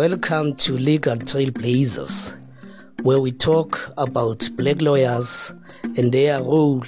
Welcome 0.00 0.54
to 0.54 0.78
Legal 0.78 1.16
Trailblazers, 1.16 2.34
where 3.02 3.20
we 3.20 3.32
talk 3.32 3.92
about 3.98 4.48
black 4.56 4.80
lawyers 4.80 5.52
and 5.94 6.10
their 6.10 6.42
role 6.42 6.82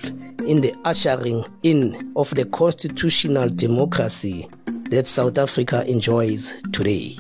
in 0.47 0.63
the 0.63 0.75
ushering 0.87 1.45
in 1.63 2.11
of 2.17 2.31
the 2.31 2.47
constitutional 2.47 3.51
democracy 3.51 4.49
that 4.89 5.07
South 5.07 5.37
Africa 5.37 5.85
enjoys 5.87 6.55
today. 6.73 7.19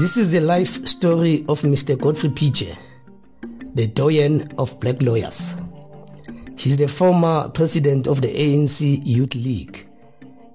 This 0.00 0.16
is 0.16 0.32
the 0.32 0.40
life 0.40 0.84
story 0.84 1.44
of 1.48 1.62
Mr. 1.62 1.96
Godfrey 1.96 2.30
Pitje, 2.30 2.76
the 3.76 3.86
doyen 3.86 4.52
of 4.58 4.80
black 4.80 5.00
lawyers. 5.02 5.54
He's 6.56 6.78
the 6.78 6.88
former 6.88 7.48
president 7.50 8.08
of 8.08 8.22
the 8.22 8.34
ANC 8.34 9.02
Youth 9.06 9.36
League 9.36 9.79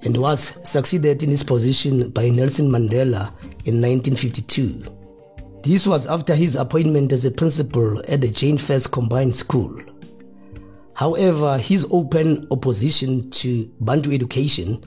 and 0.06 0.16
was 0.16 0.54
succeeded 0.64 1.24
in 1.24 1.30
his 1.30 1.44
position 1.44 2.10
by 2.12 2.30
Nelson 2.30 2.70
Mandela 2.70 3.34
in 3.66 3.82
1952. 3.82 4.84
This 5.64 5.88
was 5.88 6.06
after 6.06 6.36
his 6.36 6.56
appointment 6.56 7.12
as 7.12 7.26
a 7.26 7.32
principal 7.32 8.00
at 8.08 8.22
the 8.22 8.28
Jane 8.28 8.60
First 8.60 8.92
Combined 8.92 9.36
School. 9.36 9.82
However, 10.94 11.58
his 11.58 11.88
open 11.90 12.48
opposition 12.52 13.32
to 13.32 13.68
Bantu 13.82 14.14
education, 14.14 14.84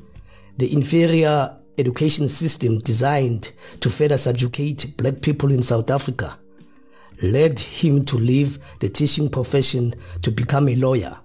the 0.56 0.72
inferior 0.72 1.54
education 1.76 2.28
system 2.28 2.78
designed 2.78 3.52
to 3.80 3.90
further 3.90 4.18
subjugate 4.18 4.96
black 4.96 5.20
people 5.20 5.50
in 5.50 5.64
South 5.64 5.90
Africa, 5.90 6.38
led 7.22 7.58
him 7.58 8.04
to 8.04 8.16
leave 8.16 8.60
the 8.78 8.88
teaching 8.88 9.28
profession 9.28 9.94
to 10.22 10.30
become 10.30 10.68
a 10.68 10.76
lawyer. 10.76 11.18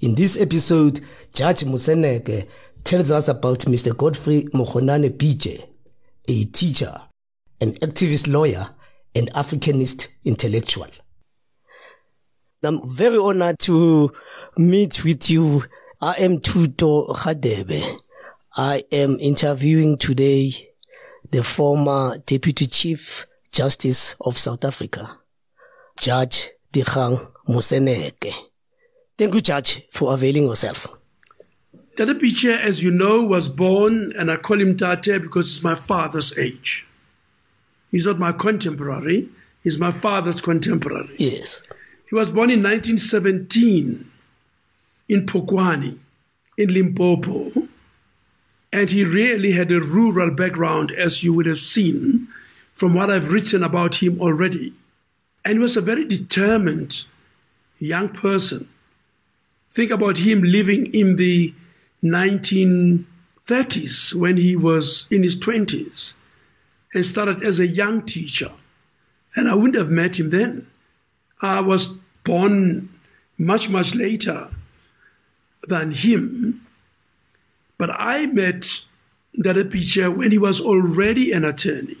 In 0.00 0.14
this 0.14 0.36
episode, 0.38 1.00
Judge 1.34 1.64
Moseneke 1.64 2.46
tells 2.84 3.10
us 3.10 3.28
about 3.28 3.60
Mr. 3.60 3.96
Godfrey 3.96 4.44
Mokgonane 4.52 5.10
Pitje, 5.16 5.66
a 6.28 6.44
teacher, 6.44 7.00
an 7.60 7.72
activist 7.74 8.30
lawyer, 8.30 8.70
and 9.14 9.32
Africanist 9.32 10.08
intellectual. 10.24 10.88
I'm 12.62 12.88
very 12.88 13.18
honored 13.18 13.58
to 13.60 14.12
meet 14.56 15.04
with 15.04 15.28
you. 15.30 15.64
I 16.00 16.12
am 16.14 16.40
Tuto 16.40 17.14
Khadebe. 17.14 17.98
I 18.56 18.84
am 18.92 19.18
interviewing 19.18 19.98
today 19.98 20.70
the 21.30 21.42
former 21.42 22.18
Deputy 22.26 22.66
Chief 22.66 23.26
Justice 23.52 24.14
of 24.20 24.38
South 24.38 24.64
Africa, 24.64 25.18
Judge 25.98 26.50
Dikgang 26.72 27.32
Moseneke. 27.48 28.32
Thank 29.18 29.34
you, 29.34 29.40
Judge, 29.40 29.82
for 29.92 30.12
availing 30.14 30.44
yourself. 30.44 30.88
Tate 31.96 32.18
Pitje, 32.18 32.60
as 32.60 32.82
you 32.82 32.90
know, 32.90 33.22
was 33.22 33.48
born, 33.48 34.12
and 34.18 34.30
I 34.30 34.36
call 34.36 34.60
him 34.60 34.76
Tate 34.76 35.22
because 35.22 35.52
he's 35.52 35.62
my 35.62 35.76
father's 35.76 36.36
age. 36.36 36.86
He's 37.90 38.06
not 38.06 38.18
my 38.18 38.32
contemporary, 38.32 39.28
he's 39.62 39.78
my 39.78 39.92
father's 39.92 40.40
contemporary. 40.40 41.14
Yes. 41.18 41.62
He 42.08 42.16
was 42.16 42.30
born 42.30 42.50
in 42.50 42.62
1917 42.62 44.10
in 45.08 45.26
Polokwane, 45.26 45.98
in 46.58 46.74
Limpopo, 46.74 47.68
and 48.72 48.90
he 48.90 49.04
really 49.04 49.52
had 49.52 49.70
a 49.70 49.80
rural 49.80 50.32
background, 50.32 50.90
as 50.90 51.22
you 51.22 51.32
would 51.32 51.46
have 51.46 51.60
seen 51.60 52.26
from 52.74 52.94
what 52.94 53.08
I've 53.08 53.32
written 53.32 53.62
about 53.62 53.96
him 53.96 54.20
already. 54.20 54.74
And 55.44 55.54
he 55.54 55.58
was 55.60 55.76
a 55.76 55.80
very 55.80 56.04
determined 56.04 57.04
young 57.78 58.08
person. 58.08 58.68
Think 59.72 59.92
about 59.92 60.16
him 60.16 60.42
living 60.42 60.92
in 60.92 61.16
the 61.16 61.54
1930s 62.04 64.14
when 64.14 64.36
he 64.36 64.54
was 64.54 65.06
in 65.10 65.22
his 65.22 65.40
20s 65.40 66.12
and 66.92 67.04
started 67.04 67.42
as 67.42 67.58
a 67.58 67.66
young 67.66 68.02
teacher. 68.02 68.52
And 69.34 69.48
I 69.48 69.54
wouldn't 69.54 69.76
have 69.76 69.90
met 69.90 70.20
him 70.20 70.30
then. 70.30 70.66
I 71.40 71.60
was 71.60 71.94
born 72.22 72.90
much, 73.36 73.68
much 73.68 73.94
later 73.94 74.50
than 75.66 75.92
him. 75.92 76.66
But 77.78 77.90
I 77.90 78.26
met 78.26 78.84
Tate 79.42 79.70
Pitje 79.70 80.14
when 80.14 80.30
he 80.30 80.38
was 80.38 80.60
already 80.60 81.32
an 81.32 81.44
attorney. 81.44 81.96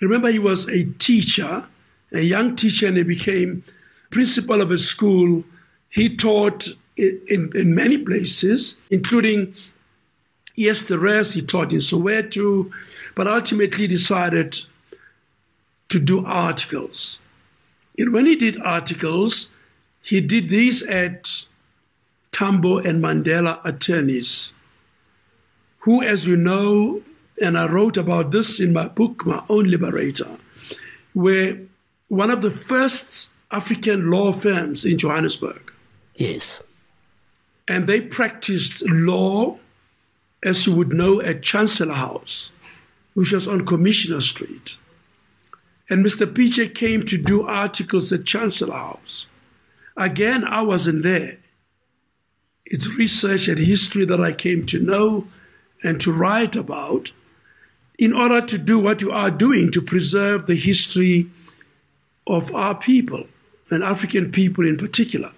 Remember, 0.00 0.30
he 0.30 0.38
was 0.38 0.68
a 0.68 0.84
teacher, 0.84 1.66
a 2.12 2.20
young 2.20 2.56
teacher, 2.56 2.88
and 2.88 2.96
he 2.96 3.02
became 3.02 3.64
principal 4.10 4.60
of 4.60 4.70
a 4.70 4.78
school. 4.78 5.44
He 5.88 6.16
taught 6.16 6.68
in, 6.96 7.50
in 7.54 7.74
many 7.74 7.98
places, 7.98 8.76
including 8.90 9.54
yes, 10.54 10.84
the 10.84 10.98
rest. 10.98 11.34
He 11.34 11.42
taught 11.42 11.72
in 11.72 11.78
Soweto, 11.78 12.70
but 13.14 13.26
ultimately 13.26 13.86
decided 13.86 14.64
to 15.88 15.98
do 15.98 16.24
articles. 16.24 17.18
And 17.98 18.12
when 18.12 18.26
he 18.26 18.36
did 18.36 18.60
articles, 18.62 19.48
he 20.02 20.20
did 20.20 20.48
these 20.48 20.82
at 20.84 21.44
Tambo 22.32 22.78
and 22.78 23.02
Mandela 23.02 23.60
attorneys, 23.64 24.52
who, 25.80 26.02
as 26.02 26.26
you 26.26 26.36
know, 26.36 27.02
and 27.40 27.58
I 27.58 27.66
wrote 27.66 27.96
about 27.96 28.30
this 28.30 28.58
in 28.58 28.72
my 28.72 28.88
book, 28.88 29.26
My 29.26 29.42
Own 29.48 29.70
Liberator, 29.70 30.38
were 31.14 31.58
one 32.08 32.30
of 32.30 32.40
the 32.40 32.50
first 32.50 33.30
African 33.50 34.10
law 34.10 34.32
firms 34.32 34.84
in 34.84 34.96
Johannesburg. 34.96 35.72
Yes 36.14 36.62
and 37.68 37.86
they 37.86 38.00
practiced 38.00 38.82
law, 38.88 39.58
as 40.42 40.66
you 40.66 40.74
would 40.74 40.92
know, 40.92 41.20
at 41.20 41.42
Chancellor 41.42 41.94
House, 41.94 42.50
which 43.14 43.32
was 43.32 43.46
on 43.46 43.66
Commissioner 43.66 44.20
Street. 44.20 44.76
And 45.88 46.04
Mr. 46.04 46.26
Pitje 46.26 46.74
came 46.74 47.04
to 47.06 47.18
do 47.18 47.46
articles 47.46 48.12
at 48.12 48.24
Chancellor 48.24 48.74
House. 48.74 49.26
Again, 49.96 50.44
I 50.44 50.62
wasn't 50.62 51.02
there. 51.02 51.38
It's 52.64 52.96
research 52.96 53.48
and 53.48 53.58
history 53.58 54.04
that 54.06 54.20
I 54.20 54.32
came 54.32 54.64
to 54.66 54.78
know 54.78 55.28
and 55.82 56.00
to 56.00 56.12
write 56.12 56.56
about 56.56 57.12
in 57.98 58.12
order 58.12 58.40
to 58.40 58.58
do 58.58 58.78
what 58.78 59.02
you 59.02 59.12
are 59.12 59.30
doing 59.30 59.70
to 59.72 59.82
preserve 59.82 60.46
the 60.46 60.54
history 60.54 61.28
of 62.26 62.54
our 62.54 62.74
people 62.74 63.26
and 63.70 63.82
African 63.82 64.32
people 64.32 64.66
in 64.66 64.76
particular. 64.76 65.32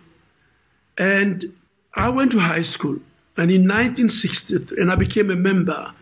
And 0.96 1.52
I 1.96 2.08
went 2.08 2.32
to 2.32 2.40
high 2.40 2.62
school, 2.62 2.98
and 3.36 3.50
in 3.50 3.68
1960, 3.68 4.76
and 4.80 4.90
I 4.90 4.96
became 4.96 5.30
a 5.30 5.36
member 5.36 5.92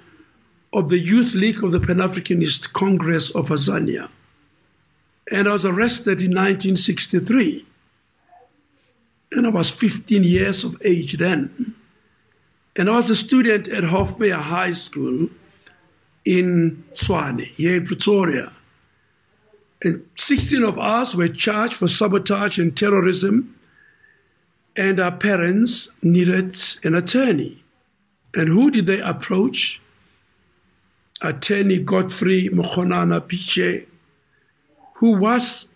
of 0.72 0.88
the 0.88 0.98
Youth 0.98 1.34
League 1.34 1.62
of 1.62 1.72
the 1.72 1.80
Pan 1.80 1.96
Africanist 1.96 2.72
Congress 2.72 3.30
of 3.30 3.48
Azania. 3.48 4.08
And 5.30 5.48
I 5.48 5.52
was 5.52 5.66
arrested 5.66 6.20
in 6.20 6.30
1963. 6.30 7.66
And 9.32 9.46
I 9.46 9.50
was 9.50 9.70
15 9.70 10.24
years 10.24 10.64
of 10.64 10.80
age 10.84 11.18
then. 11.18 11.74
And 12.74 12.88
I 12.88 12.96
was 12.96 13.10
a 13.10 13.16
student 13.16 13.68
at 13.68 13.84
Hofmeyr 13.84 14.40
High 14.40 14.72
School 14.72 15.28
in 16.24 16.84
Tshwane, 16.94 17.46
here 17.54 17.76
in 17.76 17.86
Pretoria. 17.86 18.52
And 19.82 20.06
16 20.14 20.62
of 20.62 20.78
us 20.78 21.14
were 21.14 21.28
charged 21.28 21.74
for 21.74 21.88
sabotage 21.88 22.58
and 22.58 22.76
terrorism 22.76 23.58
and 24.76 25.00
our 25.00 25.12
parents 25.12 25.90
needed 26.02 26.58
an 26.82 26.94
attorney. 26.94 27.62
And 28.34 28.48
who 28.48 28.70
did 28.70 28.86
they 28.86 29.00
approach? 29.00 29.80
Attorney 31.20 31.78
Godfrey 31.78 32.48
Mokgonane 32.48 33.20
Pitje, 33.20 33.86
who 34.94 35.16
was 35.16 35.70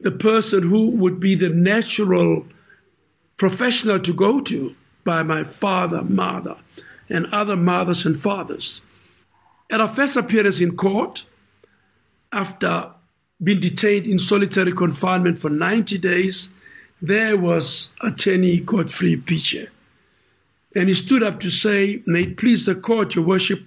the 0.00 0.10
person 0.10 0.62
who 0.62 0.90
would 0.90 1.20
be 1.20 1.34
the 1.34 1.48
natural 1.48 2.46
professional 3.36 4.00
to 4.00 4.12
go 4.14 4.40
to 4.40 4.74
by 5.04 5.22
my 5.22 5.44
father, 5.44 6.02
mother, 6.02 6.56
and 7.08 7.26
other 7.32 7.56
mothers 7.56 8.06
and 8.06 8.20
fathers. 8.20 8.80
At 9.70 9.80
our 9.80 9.88
first 9.88 10.16
appearance 10.16 10.60
in 10.60 10.76
court, 10.76 11.24
after 12.32 12.90
being 13.42 13.60
detained 13.60 14.06
in 14.06 14.18
solitary 14.18 14.72
confinement 14.72 15.38
for 15.38 15.50
90 15.50 15.98
days, 15.98 16.50
there 17.00 17.36
was 17.36 17.92
attorney 18.02 18.60
Godfrey 18.60 19.16
Pitje. 19.16 19.68
And 20.74 20.88
he 20.88 20.94
stood 20.94 21.22
up 21.22 21.40
to 21.40 21.50
say, 21.50 22.02
May 22.06 22.22
it 22.22 22.36
please 22.36 22.66
the 22.66 22.74
court, 22.74 23.14
your 23.14 23.24
worship, 23.24 23.62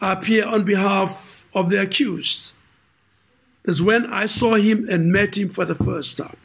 I 0.00 0.14
appear 0.14 0.46
on 0.46 0.64
behalf 0.64 1.44
of 1.54 1.70
the 1.70 1.80
accused. 1.80 2.52
That's 3.64 3.80
when 3.80 4.06
I 4.12 4.26
saw 4.26 4.54
him 4.54 4.88
and 4.88 5.12
met 5.12 5.36
him 5.36 5.48
for 5.48 5.64
the 5.64 5.74
first 5.74 6.18
time. 6.18 6.36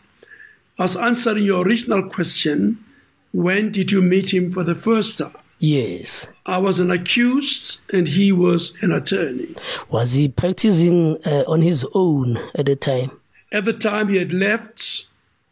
I 0.78 0.84
was 0.84 0.96
answering 0.96 1.44
your 1.44 1.66
original 1.66 2.08
question 2.10 2.84
when 3.32 3.72
did 3.72 3.92
you 3.92 4.02
meet 4.02 4.34
him 4.34 4.52
for 4.52 4.64
the 4.64 4.76
first 4.76 5.18
time? 5.18 5.36
Yes. 5.60 6.28
I 6.46 6.60
was 6.60 6.80
an 6.80 6.92
accused 6.92 7.82
and 7.92 8.08
he 8.08 8.32
was 8.32 8.74
an 8.82 8.92
attorney. 8.92 9.56
Was 9.90 10.14
he 10.14 10.30
practicing 10.30 11.18
uh, 11.26 11.44
on 11.48 11.64
his 11.64 11.86
own 11.96 12.38
at 12.54 12.68
the 12.68 12.76
time? 12.76 13.12
At 13.52 13.66
the 13.66 13.74
time, 13.74 14.10
he 14.10 14.18
had 14.18 14.34
left 14.34 15.07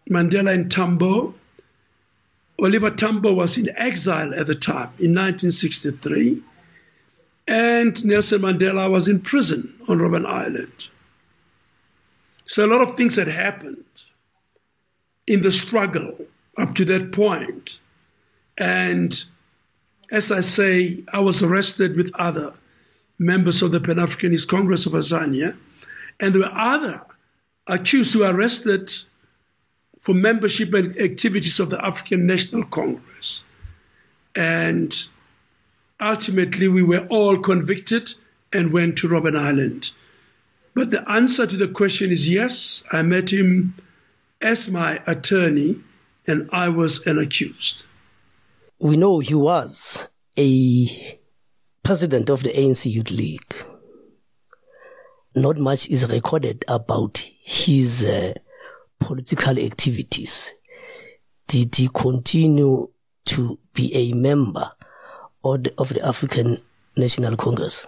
Mandela 0.10 0.54
and 0.54 0.72
Tambo. 0.72 1.36
Oliver 2.62 2.92
Tambo 2.92 3.34
was 3.34 3.58
in 3.58 3.70
exile 3.76 4.34
at 4.34 4.48
the 4.48 4.56
time 4.56 4.94
in 4.98 5.14
1963. 5.14 6.42
And 7.48 8.04
Nelson 8.06 8.42
Mandela 8.42 8.90
was 8.90 9.08
in 9.08 9.20
prison 9.20 9.74
on 9.88 10.00
Robben 10.00 10.26
Island. 10.26 10.90
So 12.46 12.66
a 12.66 12.68
lot 12.68 12.82
of 12.82 12.96
things 12.96 13.16
had 13.16 13.28
happened 13.28 13.84
in 15.28 15.42
the 15.42 15.52
struggle 15.52 16.16
up 16.58 16.76
to 16.76 16.86
that 16.86 17.12
point. 17.12 17.80
And 18.58 19.24
as 20.12 20.32
I 20.32 20.42
say, 20.42 21.04
I 21.12 21.20
was 21.20 21.42
arrested 21.44 21.98
with 21.98 22.14
other 22.16 22.54
members 23.18 23.62
of 23.62 23.72
the 23.72 23.80
Pan 23.80 23.96
Africanist 23.96 24.48
Congress 24.48 24.86
of 24.86 24.94
Azania, 24.94 25.58
and 26.20 26.34
there 26.34 26.42
were 26.42 26.58
other 26.58 27.02
accused 27.68 28.14
who 28.14 28.20
were 28.20 28.34
arrested 28.34 28.94
for 30.06 30.14
membership 30.14 30.72
and 30.76 30.96
activities 31.00 31.60
of 31.60 31.72
the 31.72 31.84
African 31.84 32.28
National 32.28 32.64
Congress. 32.64 33.44
And 34.36 34.96
ultimately, 36.00 36.68
we 36.68 36.84
were 36.84 37.08
all 37.08 37.40
convicted 37.40 38.14
and 38.54 38.72
went 38.72 39.00
to 39.00 39.08
Robben 39.08 39.36
Island. 39.36 39.94
But 40.76 40.92
the 40.92 41.10
answer 41.10 41.48
to 41.48 41.58
the 41.58 41.68
question 41.68 42.12
is 42.12 42.30
yes, 42.30 42.84
I 42.92 43.02
met 43.02 43.32
him 43.32 43.74
as 44.42 44.70
my 44.70 45.02
attorney, 45.08 45.82
and 46.28 46.52
I 46.54 46.70
was 46.70 47.04
an 47.08 47.18
accused. 47.18 47.84
We 48.80 48.98
know 48.98 49.22
he 49.22 49.34
was 49.34 50.08
a 50.38 51.20
president 51.82 52.30
of 52.30 52.44
the 52.44 52.54
ANC 52.54 52.86
Youth 52.86 53.10
League. 53.10 53.56
Not 55.36 55.58
much 55.58 55.90
is 55.90 56.08
recorded 56.12 56.64
about 56.68 57.26
his 57.42 58.04
uh, 58.04 58.36
political 59.00 59.58
activities. 59.60 60.52
Did 61.48 61.76
he 61.76 61.90
continue 61.94 62.88
to 63.26 63.60
be 63.74 63.94
a 63.96 64.14
member 64.14 64.72
of 65.44 65.64
the, 65.64 65.74
of 65.78 65.90
the 65.90 66.06
African 66.06 66.58
National 66.98 67.36
Congress? 67.38 67.88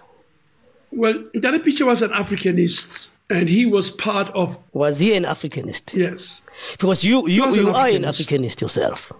Well, 0.90 1.24
Dada 1.34 1.58
Pitje 1.58 1.84
was 1.84 2.02
an 2.02 2.10
Africanist 2.10 3.10
and 3.30 3.48
he 3.48 3.66
was 3.66 3.90
part 3.90 4.28
of. 4.30 4.58
Was 4.72 5.00
he 5.00 5.14
an 5.14 5.24
Africanist? 5.24 5.94
Yes. 5.94 6.42
Because 6.72 7.04
you, 7.04 7.28
you, 7.28 7.54
you 7.54 7.68
an 7.68 7.74
are 7.74 7.88
an 7.88 8.02
Africanist. 8.02 8.60
Yourself. 8.60 9.12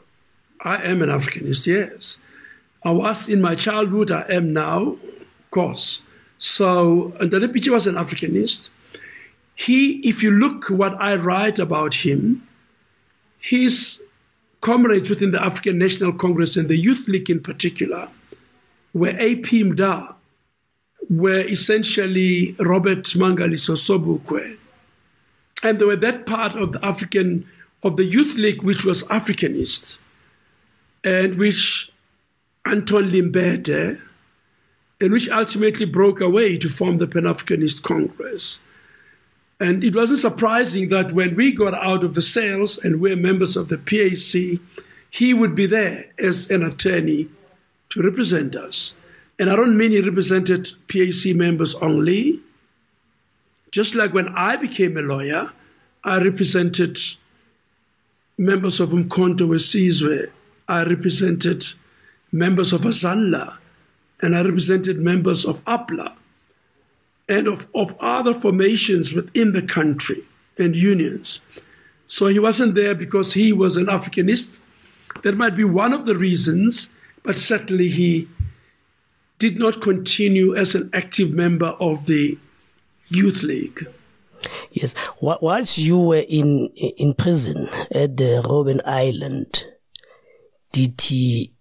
I 0.60 0.82
am 0.84 1.02
an 1.02 1.08
Africanist, 1.08 1.66
yes. 1.66 2.16
I 2.84 2.90
was 2.90 3.28
in 3.28 3.40
my 3.40 3.54
childhood, 3.54 4.10
I 4.10 4.22
am 4.28 4.52
now, 4.52 4.80
of 4.80 5.50
course. 5.50 6.00
So, 6.38 7.12
Dada 7.18 7.48
Pitje 7.48 7.70
was 7.70 7.86
an 7.86 7.96
Africanist. 7.96 8.68
He, 9.58 9.94
if 10.08 10.22
you 10.22 10.30
look 10.30 10.70
what 10.70 10.94
I 11.00 11.16
write 11.16 11.58
about 11.58 12.06
him, 12.06 12.46
his 13.40 14.00
comrades 14.60 15.10
within 15.10 15.32
the 15.32 15.42
African 15.44 15.78
National 15.78 16.12
Congress 16.12 16.56
and 16.56 16.68
the 16.68 16.76
Youth 16.76 17.08
League 17.08 17.28
in 17.28 17.40
particular 17.40 18.08
were 18.94 19.08
AP 19.08 19.50
Mda, 19.66 20.14
were 21.10 21.40
essentially 21.40 22.54
Robert 22.60 23.02
Mangaliso 23.16 23.74
Sobukwe. 23.74 24.56
And 25.64 25.80
they 25.80 25.84
were 25.84 25.96
that 25.96 26.24
part 26.24 26.54
of 26.54 26.70
the 26.70 26.84
African, 26.84 27.44
of 27.82 27.96
the 27.96 28.04
Youth 28.04 28.36
League 28.36 28.62
which 28.62 28.84
was 28.84 29.02
Africanist, 29.04 29.96
and 31.02 31.36
which 31.36 31.90
Anton 32.64 33.10
Lembede, 33.10 34.00
and 35.00 35.12
which 35.12 35.28
ultimately 35.28 35.84
broke 35.84 36.20
away 36.20 36.56
to 36.58 36.68
form 36.68 36.98
the 36.98 37.08
Pan 37.08 37.24
Africanist 37.24 37.82
Congress. 37.82 38.60
And 39.60 39.82
it 39.82 39.94
wasn't 39.94 40.20
surprising 40.20 40.88
that 40.90 41.12
when 41.12 41.34
we 41.34 41.52
got 41.52 41.74
out 41.74 42.04
of 42.04 42.14
the 42.14 42.22
cells 42.22 42.78
and 42.78 43.00
were 43.00 43.16
members 43.16 43.56
of 43.56 43.68
the 43.68 43.78
PAC, 43.78 44.60
he 45.10 45.34
would 45.34 45.54
be 45.54 45.66
there 45.66 46.12
as 46.18 46.50
an 46.50 46.62
attorney 46.62 47.28
to 47.90 48.02
represent 48.02 48.54
us. 48.54 48.92
And 49.38 49.50
I 49.50 49.56
don't 49.56 49.76
mean 49.76 49.90
he 49.90 50.00
represented 50.00 50.72
PAC 50.88 51.34
members 51.34 51.74
only. 51.76 52.40
Just 53.72 53.94
like 53.94 54.14
when 54.14 54.28
I 54.28 54.56
became 54.56 54.96
a 54.96 55.02
lawyer, 55.02 55.52
I 56.04 56.18
represented 56.18 56.98
members 58.36 58.78
of 58.78 58.90
Umkhonto 58.90 59.40
Wesizwe, 59.40 60.30
I 60.68 60.84
represented 60.84 61.64
members 62.30 62.72
of 62.72 62.82
Azanla, 62.82 63.58
and 64.20 64.36
I 64.36 64.42
represented 64.42 65.00
members 65.00 65.44
of 65.44 65.64
APLA 65.64 66.14
and 67.28 67.46
of, 67.46 67.66
of 67.74 67.94
other 68.00 68.34
formations 68.34 69.12
within 69.12 69.52
the 69.52 69.62
country 69.62 70.24
and 70.56 70.74
unions. 70.74 71.40
So 72.06 72.26
he 72.28 72.38
wasn't 72.38 72.74
there 72.74 72.94
because 72.94 73.34
he 73.34 73.52
was 73.52 73.76
an 73.76 73.86
Africanist. 73.86 74.58
That 75.22 75.36
might 75.36 75.56
be 75.56 75.64
one 75.64 75.92
of 75.92 76.06
the 76.06 76.16
reasons, 76.16 76.90
but 77.22 77.36
certainly 77.36 77.88
he 77.88 78.28
did 79.38 79.58
not 79.58 79.82
continue 79.82 80.56
as 80.56 80.74
an 80.74 80.90
active 80.92 81.32
member 81.32 81.76
of 81.78 82.06
the 82.06 82.38
Youth 83.08 83.42
League. 83.42 83.86
Yes. 84.70 84.94
Wh- 85.20 85.42
Whilst 85.42 85.78
you 85.78 85.98
were 86.00 86.24
in 86.28 86.68
in 86.76 87.14
prison 87.14 87.68
at 87.90 88.16
the 88.16 88.42
Robben 88.44 88.80
Island, 88.86 89.64
did 90.72 91.00
he 91.00 91.52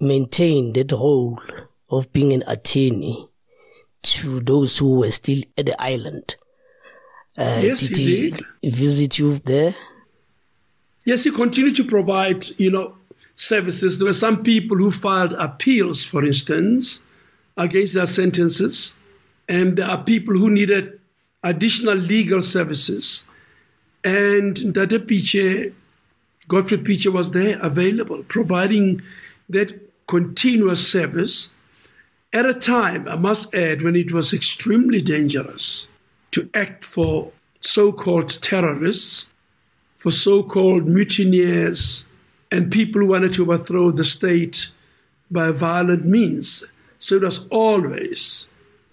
maintain 0.00 0.72
that 0.74 0.92
role 0.92 1.40
of 1.90 2.12
being 2.12 2.32
an 2.32 2.44
attorney 2.46 3.28
to 4.14 4.40
those 4.40 4.78
who 4.78 5.00
were 5.00 5.10
still 5.10 5.42
at 5.58 5.66
the 5.66 5.80
island? 5.80 6.36
Uh, 7.38 7.60
Yes, 7.62 7.80
did 7.80 7.96
he 7.96 8.34
he 8.62 8.70
visit 8.70 9.18
you 9.18 9.40
there? 9.44 9.74
Yes, 11.04 11.24
he 11.24 11.30
continued 11.30 11.76
to 11.76 11.84
provide, 11.84 12.46
you 12.58 12.70
know, 12.70 12.96
services. 13.36 13.98
There 13.98 14.06
were 14.08 14.14
some 14.14 14.42
people 14.42 14.76
who 14.76 14.90
filed 14.90 15.34
appeals, 15.34 16.02
for 16.02 16.24
instance, 16.24 17.00
against 17.56 17.94
their 17.94 18.06
sentences, 18.06 18.94
and 19.48 19.76
there 19.76 19.88
are 19.88 20.02
people 20.02 20.34
who 20.34 20.50
needed 20.50 20.98
additional 21.42 21.94
legal 21.94 22.42
services. 22.42 23.24
And 24.02 24.74
Dada 24.74 24.98
Pitje, 24.98 25.72
Godfrey 26.48 26.78
Pitje 26.78 27.12
was 27.12 27.32
there 27.32 27.58
available, 27.60 28.24
providing 28.24 29.02
that 29.48 29.78
continuous 30.06 30.86
service 30.90 31.50
at 32.32 32.46
a 32.46 32.54
time, 32.54 33.08
I 33.08 33.16
must 33.16 33.54
add, 33.54 33.82
when 33.82 33.96
it 33.96 34.12
was 34.12 34.32
extremely 34.32 35.00
dangerous 35.00 35.88
to 36.32 36.50
act 36.54 36.84
for 36.84 37.32
so 37.60 37.92
called 37.92 38.40
terrorists 38.42 39.26
for 40.06 40.12
so 40.12 40.40
called 40.40 40.86
mutineers 40.86 42.04
and 42.52 42.70
people 42.70 43.00
who 43.00 43.08
wanted 43.08 43.32
to 43.32 43.42
overthrow 43.42 43.90
the 43.90 44.04
state 44.04 44.70
by 45.32 45.50
violent 45.50 46.04
means. 46.04 46.62
So 47.00 47.16
it 47.16 47.22
was 47.22 47.46
always 47.48 48.46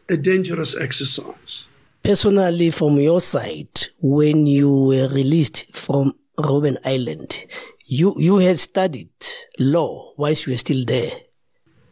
a 0.09 0.17
dangerous 0.17 0.75
exercise. 0.75 1.65
Personally, 2.01 2.71
from 2.71 2.97
your 2.97 3.21
side, 3.21 3.87
when 4.01 4.47
you 4.47 4.87
were 4.87 5.07
released 5.09 5.67
from 5.71 6.13
Robben 6.39 6.77
Island, 6.83 7.45
you, 7.85 8.15
you 8.17 8.37
had 8.37 8.57
studied 8.57 9.11
law 9.59 10.13
whilst 10.17 10.47
you 10.47 10.53
were 10.53 10.57
still 10.57 10.83
there. 10.83 11.11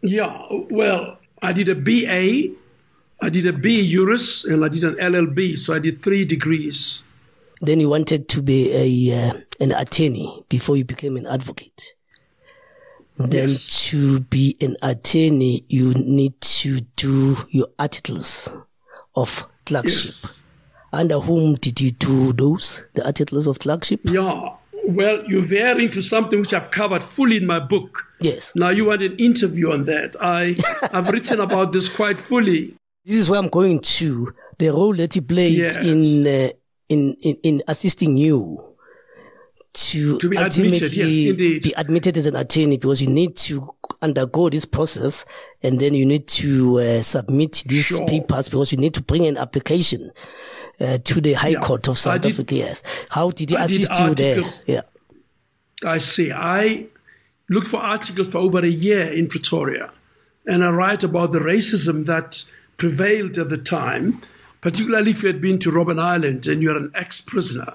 Yeah, 0.02 0.36
well, 0.72 1.20
I 1.42 1.54
did 1.54 1.70
a 1.70 1.76
BA, 1.76 2.56
I 3.22 3.30
did 3.30 3.46
a 3.46 3.54
B 3.54 3.90
Juris, 3.92 4.46
and 4.46 4.64
I 4.64 4.70
did 4.70 4.84
an 4.84 4.96
LLB, 4.96 5.58
so 5.58 5.74
I 5.74 5.80
did 5.80 6.02
three 6.02 6.26
degrees. 6.26 7.02
Then 7.62 7.80
you 7.80 7.90
wanted 7.90 8.28
to 8.30 8.42
be 8.42 8.72
a 8.74 9.30
uh, 9.30 9.34
an 9.60 9.72
attorney 9.72 10.44
before 10.50 10.78
you 10.78 10.84
became 10.84 11.16
an 11.18 11.28
advocate. 11.28 11.94
Then 13.18 13.50
Yes. 13.50 13.90
to 13.90 14.20
be 14.22 14.58
an 14.62 14.78
attorney, 14.82 15.66
you 15.70 15.94
need 15.94 16.40
to 16.42 16.82
do 16.96 17.38
your 17.50 17.68
articles 17.78 18.50
of 19.16 19.46
clerkship. 19.66 20.16
Yes. 20.24 20.40
Under 20.94 21.20
whom 21.20 21.56
did 21.56 21.80
you 21.80 21.92
do 21.92 22.34
those? 22.34 22.82
The 22.94 23.06
articles 23.06 23.46
of 23.48 23.60
clerkship? 23.60 24.00
Yeah, 24.04 24.56
well, 24.96 25.24
you're 25.28 25.42
veering 25.44 25.90
to 25.92 26.02
something 26.02 26.40
which 26.42 26.54
I've 26.54 26.72
covered 26.72 27.04
fully 27.04 27.38
in 27.38 27.46
my 27.48 27.60
book. 27.60 28.04
Yes. 28.20 28.52
Now 28.56 28.70
you 28.70 28.86
want 28.86 29.02
an 29.02 29.16
interview 29.18 29.72
on 29.72 29.86
that. 29.86 30.16
I, 30.22 30.56
I've 30.94 31.10
written 31.10 31.40
about 31.40 31.72
this 31.72 31.90
quite 31.90 32.20
fully. 32.20 32.76
This 33.06 33.18
is 33.18 33.30
where 33.30 33.40
I'm 33.40 33.50
going 33.50 33.80
to. 33.80 34.34
The 34.60 34.70
role 34.70 34.94
that 34.96 35.14
he 35.16 35.22
played 35.22 35.58
Yes. 35.58 35.78
in, 35.78 36.28
uh, 36.28 36.50
in 36.90 37.16
in 37.22 37.36
in 37.44 37.64
assisting 37.68 38.16
you 38.18 38.64
to, 39.74 40.20
To 40.20 40.30
be 40.30 40.36
admitted, 40.38 40.92
yes, 40.94 41.08
be 41.64 41.74
admitted 41.78 42.18
as 42.18 42.26
an 42.26 42.36
attorney 42.36 42.78
because 42.78 43.02
you 43.02 43.08
need 43.10 43.38
to 43.38 43.74
undergo 44.02 44.50
this 44.50 44.66
process 44.66 45.24
and 45.64 45.80
then 45.80 45.94
you 45.94 46.06
need 46.06 46.28
to 46.28 46.80
uh, 46.80 47.02
submit 47.02 47.64
these 47.66 47.86
Sure. 47.86 48.06
papers 48.06 48.50
because 48.50 48.72
you 48.74 48.78
need 48.78 48.94
to 48.96 49.02
bring 49.02 49.26
an 49.28 49.38
application 49.38 50.12
uh, 50.82 50.98
to 50.98 51.22
the 51.22 51.34
High 51.34 51.50
Yeah. 51.50 51.60
Court 51.60 51.88
of 51.88 51.98
South 51.98 52.22
did- 52.22 52.32
Africa. 52.34 52.56
Yes. 52.56 52.82
How 53.10 53.32
did 53.32 53.50
he 53.52 53.56
I 53.58 53.68
did 53.68 53.82
assist 53.84 54.00
you 54.02 54.16
there? 54.16 54.44
Yeah. 54.68 54.82
I 55.86 55.98
see. 56.00 56.32
I 56.32 56.88
looked 57.50 57.68
for 57.68 57.80
articles 57.82 58.30
for 58.32 58.38
over 58.40 58.60
a 58.60 58.68
year 58.70 59.12
in 59.12 59.28
Pretoria, 59.28 59.92
and 60.46 60.64
I 60.64 60.70
write 60.70 61.04
about 61.04 61.32
the 61.32 61.40
racism 61.40 62.06
that 62.06 62.44
prevailed 62.78 63.38
at 63.38 63.50
the 63.50 63.58
time, 63.58 64.22
particularly 64.62 65.12
if 65.12 65.22
you 65.24 65.28
had 65.28 65.42
been 65.42 65.60
to 65.60 65.72
Robben 65.72 66.00
Island 66.02 66.48
and 66.48 66.62
you're 66.62 66.78
an 66.78 66.92
ex 66.96 67.22
prisoner. 67.22 67.74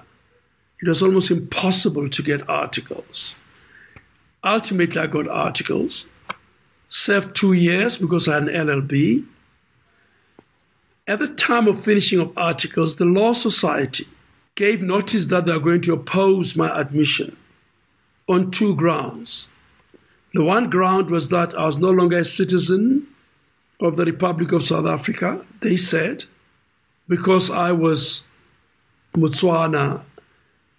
It 0.81 0.87
was 0.87 1.01
almost 1.01 1.31
impossible 1.31 2.07
to 2.09 2.21
get 2.23 2.47
articles. 2.49 3.33
Ultimately, 4.43 5.01
I 5.01 5.07
got 5.07 5.27
articles, 5.27 6.07
served 6.87 7.35
two 7.35 7.53
years 7.53 7.97
because 7.97 8.27
I 8.27 8.35
had 8.35 8.43
an 8.47 8.67
LLB. 8.67 9.25
At 11.07 11.19
the 11.19 11.29
time 11.29 11.67
of 11.67 11.83
finishing 11.83 12.19
of 12.19 12.37
articles, 12.37 12.97
the 12.97 13.05
Law 13.05 13.33
Society 13.33 14.07
gave 14.55 14.81
notice 14.81 15.27
that 15.27 15.45
they 15.45 15.51
are 15.51 15.59
going 15.59 15.81
to 15.81 15.93
oppose 15.93 16.55
my 16.57 16.67
admission 16.79 17.37
on 18.27 18.51
two 18.51 18.75
grounds. 18.75 19.47
The 20.33 20.43
one 20.43 20.69
ground 20.69 21.09
was 21.09 21.29
that 21.29 21.57
I 21.57 21.65
was 21.65 21.77
no 21.77 21.89
longer 21.91 22.19
a 22.19 22.25
citizen 22.25 23.07
of 23.79 23.95
the 23.95 24.05
Republic 24.05 24.51
of 24.51 24.63
South 24.63 24.85
Africa, 24.85 25.45
they 25.61 25.77
said, 25.77 26.25
because 27.07 27.49
I 27.49 27.71
was 27.71 28.25
Botswana 29.13 30.03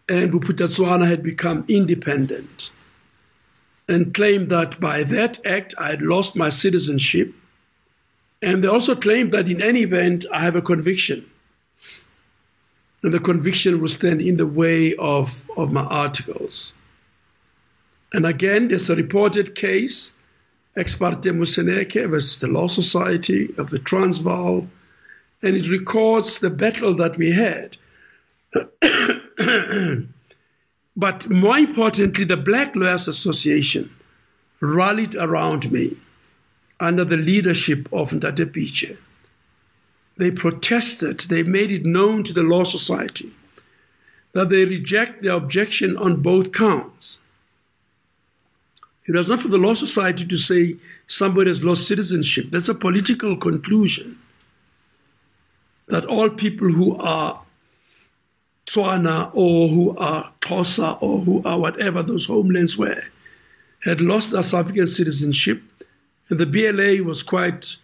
and 0.08 0.32
Bophuthatswana 0.32 1.06
had 1.06 1.22
become 1.22 1.64
independent 1.68 2.70
and 3.88 4.12
claimed 4.12 4.50
that 4.50 4.78
by 4.78 5.02
that 5.04 5.44
act 5.46 5.74
I 5.78 5.90
had 5.90 6.02
lost 6.02 6.36
my 6.36 6.50
citizenship. 6.50 7.32
And 8.40 8.62
they 8.62 8.68
also 8.68 8.94
claimed 8.94 9.32
that 9.32 9.48
in 9.48 9.60
any 9.60 9.82
event 9.82 10.24
I 10.32 10.42
have 10.42 10.56
a 10.56 10.62
conviction. 10.62 11.28
And 13.02 13.12
the 13.12 13.20
conviction 13.20 13.80
will 13.80 13.88
stand 13.88 14.20
in 14.20 14.36
the 14.36 14.46
way 14.46 14.94
of, 14.96 15.42
of 15.56 15.72
my 15.72 15.82
articles. 15.84 16.72
And 18.12 18.26
again, 18.26 18.68
there's 18.68 18.88
a 18.88 18.96
reported 18.96 19.54
case, 19.54 20.12
ex 20.76 20.94
parte 20.94 21.30
Moseneke 21.30 22.08
versus 22.08 22.38
the 22.38 22.46
Law 22.48 22.68
Society 22.68 23.54
of 23.58 23.70
the 23.70 23.78
Transvaal, 23.78 24.68
and 25.42 25.56
it 25.56 25.68
records 25.68 26.38
the 26.38 26.50
battle 26.50 26.94
that 26.96 27.16
we 27.16 27.32
had. 27.32 27.76
but 30.96 31.28
more 31.28 31.58
importantly, 31.58 32.24
the 32.24 32.36
Black 32.36 32.74
Lawyers 32.74 33.06
Association 33.06 33.94
rallied 34.60 35.14
around 35.14 35.70
me 35.70 35.96
under 36.80 37.04
the 37.04 37.16
leadership 37.16 37.88
of 37.92 38.10
Ndate 38.10 38.52
Pitje. 38.52 38.96
They 40.16 40.30
protested, 40.30 41.20
they 41.20 41.42
made 41.42 41.70
it 41.70 41.84
known 41.84 42.24
to 42.24 42.32
the 42.32 42.42
Law 42.42 42.64
Society 42.64 43.32
that 44.32 44.50
they 44.50 44.64
reject 44.64 45.22
the 45.22 45.34
objection 45.34 45.96
on 45.96 46.22
both 46.22 46.52
counts. 46.52 47.18
It 49.06 49.14
was 49.14 49.28
not 49.28 49.40
for 49.40 49.48
the 49.48 49.56
Law 49.56 49.74
Society 49.74 50.26
to 50.26 50.36
say 50.36 50.76
somebody 51.06 51.50
has 51.50 51.64
lost 51.64 51.88
citizenship. 51.88 52.48
That's 52.50 52.68
a 52.68 52.74
political 52.74 53.36
conclusion 53.36 54.18
that 55.86 56.04
all 56.04 56.28
people 56.28 56.70
who 56.70 56.96
are 56.98 57.40
Tswana 58.66 59.30
or 59.32 59.68
who 59.68 59.96
are 59.96 60.32
Xhosa 60.42 61.02
or 61.02 61.20
who 61.20 61.42
are 61.44 61.58
whatever 61.58 62.02
those 62.02 62.26
homelands 62.26 62.76
were 62.76 63.04
had 63.84 64.02
lost 64.02 64.32
their 64.32 64.42
South 64.42 64.66
African 64.66 64.86
citizenship. 64.86 65.62
And 66.28 66.38
the 66.38 66.46
BLA 66.46 67.02
was 67.02 67.22
quite 67.22 67.76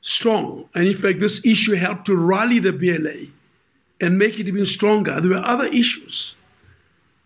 strong. 0.00 0.68
And 0.74 0.86
in 0.86 0.96
fact, 0.96 1.20
this 1.20 1.44
issue 1.44 1.74
helped 1.74 2.06
to 2.06 2.16
rally 2.16 2.58
the 2.58 2.72
BLA 2.72 3.26
and 4.00 4.18
make 4.18 4.38
it 4.38 4.48
even 4.48 4.66
stronger. 4.66 5.20
There 5.20 5.30
were 5.30 5.44
other 5.44 5.66
issues, 5.66 6.34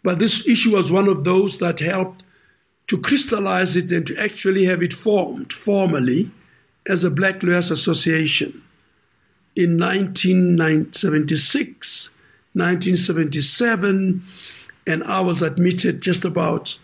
but 0.03 0.19
this 0.19 0.47
issue 0.47 0.77
was 0.77 0.91
one 0.91 1.09
of 1.09 1.25
those 1.25 1.59
that 1.59 1.81
helped 1.81 2.23
to 2.89 2.99
crystallize 2.99 3.77
it 3.77 3.91
and 3.91 4.07
to 4.07 4.19
actually 4.19 4.67
have 4.67 4.83
it 4.83 4.93
formed 4.93 5.53
formally 5.53 6.31
as 6.87 7.05
a 7.05 7.11
Black 7.11 7.43
Lawyers 7.43 7.71
Association 7.71 8.63
in 9.57 9.79
1976, 9.79 12.11
1977, 12.53 14.23
and 14.87 15.05
I 15.05 15.21
was 15.21 15.43
admitted 15.43 16.01
just 16.01 16.25
about 16.25 16.79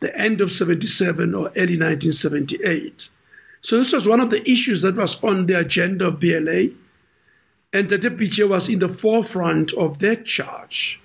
the 0.00 0.16
end 0.18 0.40
of 0.40 0.50
77 0.50 1.34
or 1.34 1.48
early 1.50 1.78
1978. 1.78 3.10
So 3.64 3.78
this 3.78 3.94
was 3.94 4.06
one 4.06 4.20
of 4.20 4.28
the 4.28 4.46
issues 4.48 4.82
that 4.82 4.94
was 4.94 5.24
on 5.24 5.46
the 5.46 5.58
agenda 5.58 6.08
of 6.08 6.20
BLA, 6.20 6.68
and 7.72 7.88
the 7.88 7.96
deputy 7.96 8.44
was 8.44 8.68
in 8.68 8.80
the 8.80 8.90
forefront 8.90 9.72
of 9.72 10.00
that 10.00 10.26
charge. 10.26 11.00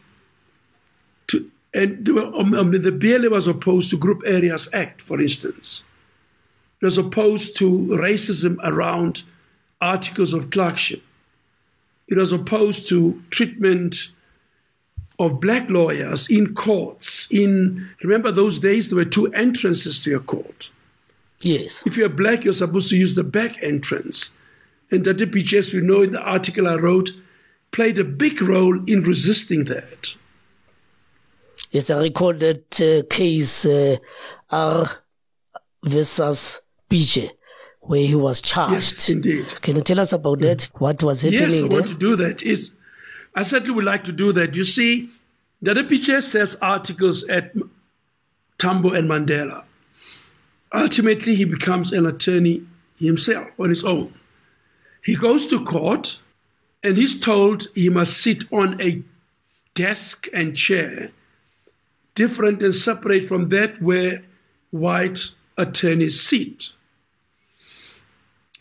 To, 1.27 1.49
and 1.73 2.05
were, 2.05 2.25
um, 2.25 2.53
um, 2.53 2.71
the 2.71 2.91
BLA 2.91 3.29
was 3.29 3.47
opposed 3.47 3.91
to 3.91 3.97
Group 3.97 4.23
Areas 4.25 4.67
Act, 4.73 5.01
for 5.01 5.21
instance. 5.21 5.83
It 6.81 6.85
was 6.85 6.97
opposed 6.97 7.55
to 7.57 7.69
racism 7.69 8.57
around 8.61 9.23
articles 9.79 10.33
of 10.33 10.51
clerkship. 10.51 11.01
It 12.09 12.17
was 12.17 12.33
opposed 12.33 12.89
to 12.89 13.23
treatment 13.29 14.09
of 15.17 15.39
black 15.39 15.69
lawyers 15.69 16.29
in 16.29 16.53
courts. 16.55 17.25
In 17.31 17.91
remember 18.03 18.33
those 18.33 18.59
days 18.59 18.89
there 18.89 18.97
were 18.97 19.05
two 19.05 19.27
entrances 19.33 20.03
to 20.03 20.09
your 20.09 20.19
court. 20.19 20.71
Yes. 21.41 21.83
If 21.85 21.95
you're 21.97 22.09
black, 22.09 22.43
you're 22.43 22.53
supposed 22.53 22.89
to 22.89 22.97
use 22.97 23.15
the 23.15 23.23
back 23.23 23.61
entrance. 23.63 24.31
And 24.91 25.05
the 25.05 25.13
DPHS, 25.13 25.73
we 25.73 25.81
know 25.81 26.01
in 26.01 26.11
the 26.11 26.19
article 26.21 26.67
I 26.67 26.75
wrote, 26.75 27.11
played 27.71 27.99
a 27.99 28.03
big 28.03 28.41
role 28.41 28.79
in 28.87 29.03
resisting 29.03 29.65
that. 29.65 30.15
Yes, 31.71 31.89
I 31.89 32.01
recall 32.01 32.33
that 32.33 32.81
uh, 32.81 33.07
case 33.13 33.65
uh, 33.65 33.97
R 34.49 34.89
versus 35.83 36.59
Pitje, 36.89 37.29
where 37.81 38.05
he 38.05 38.15
was 38.15 38.41
charged. 38.41 38.73
Yes, 38.73 39.09
indeed. 39.09 39.47
Can 39.61 39.75
you 39.75 39.83
tell 39.83 39.99
us 39.99 40.11
about 40.11 40.39
that? 40.39 40.63
What 40.79 41.03
was 41.03 41.21
happening 41.21 41.41
Yes, 41.51 41.63
I 41.63 41.67
there? 41.67 41.69
want 41.79 41.87
to 41.89 41.97
do 41.97 42.15
that. 42.15 42.41
Is 42.41 42.71
I 43.35 43.43
certainly 43.43 43.75
would 43.75 43.85
like 43.85 44.03
to 44.05 44.11
do 44.11 44.33
that. 44.33 44.55
You 44.55 44.63
see, 44.63 45.09
the 45.61 45.75
DPHS 45.75 46.23
sells 46.23 46.55
articles 46.55 47.23
at 47.29 47.53
Tambo 48.57 48.91
and 48.91 49.07
Mandela. 49.07 49.63
Ultimately, 50.73 51.35
he 51.35 51.45
becomes 51.45 51.91
an 51.91 52.05
attorney 52.05 52.63
himself 52.99 53.47
on 53.59 53.69
his 53.69 53.83
own. 53.83 54.13
He 55.03 55.15
goes 55.15 55.47
to 55.47 55.63
court 55.63 56.19
and 56.83 56.97
he's 56.97 57.19
told 57.19 57.67
he 57.73 57.89
must 57.89 58.17
sit 58.17 58.43
on 58.51 58.79
a 58.81 59.01
desk 59.73 60.27
and 60.33 60.55
chair 60.55 61.11
different 62.15 62.61
and 62.61 62.75
separate 62.75 63.25
from 63.27 63.47
that 63.47 63.81
where 63.81 64.21
white 64.71 65.31
attorneys 65.57 66.21
sit. 66.21 66.69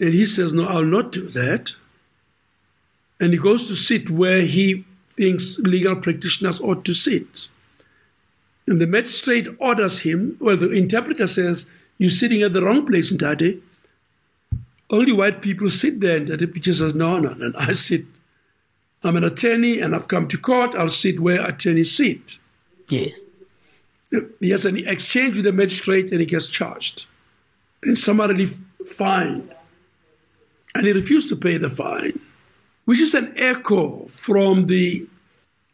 And 0.01 0.15
he 0.15 0.27
says, 0.27 0.53
No, 0.53 0.65
I'll 0.65 0.85
not 0.85 1.11
do 1.11 1.29
that. 1.31 1.73
And 3.19 3.33
he 3.33 3.39
goes 3.39 3.67
to 3.67 3.75
sit 3.75 4.11
where 4.11 4.43
he 4.43 4.85
thinks 5.17 5.59
legal 5.59 5.97
practitioners 5.97 6.61
ought 6.61 6.85
to 6.85 6.95
sit. 6.95 7.49
And 8.69 8.81
the 8.81 8.87
magistrate 8.87 9.49
orders 9.59 10.01
him, 10.01 10.37
well, 10.41 10.57
the 10.57 10.71
interpreter 10.71 11.27
says, 11.27 11.67
You're 11.99 12.11
sitting 12.11 12.43
at 12.43 12.53
the 12.53 12.63
wrong 12.63 12.87
place, 12.87 13.11
Daddy. 13.11 13.63
Only 14.91 15.13
white 15.13 15.43
people 15.43 15.69
sit 15.69 16.01
there. 16.01 16.17
And 16.17 16.29
the 16.29 16.47
teacher 16.47 16.73
says, 16.75 16.95
No, 16.95 17.19
no, 17.19 17.35
no, 17.35 17.47
And 17.47 17.57
I 17.57 17.73
sit. 17.75 18.05
I'm 19.05 19.17
an 19.17 19.25
attorney 19.25 19.79
and 19.81 19.95
I've 19.95 20.09
come 20.09 20.27
to 20.29 20.39
court. 20.39 20.75
I'll 20.75 20.89
sit 20.89 21.21
where 21.21 21.45
attorneys 21.45 21.95
sit. 21.95 22.39
Yes. 22.89 23.21
He 24.41 24.51
has 24.51 24.65
an 24.65 24.77
exchange 24.89 25.37
with 25.37 25.45
the 25.45 25.53
magistrate 25.53 26.11
and 26.11 26.19
he 26.21 26.27
gets 26.27 26.49
charged 26.49 27.07
and 27.83 27.97
summarily 27.99 28.57
fined. 28.87 29.55
And 30.75 30.87
he 30.87 30.93
refused 30.93 31.29
to 31.29 31.37
pay 31.37 31.59
the 31.59 31.71
fine, 31.71 32.19
which 32.87 32.99
is 33.01 33.15
an 33.15 33.35
echo 33.37 34.09
from 34.15 34.67
the 34.67 35.07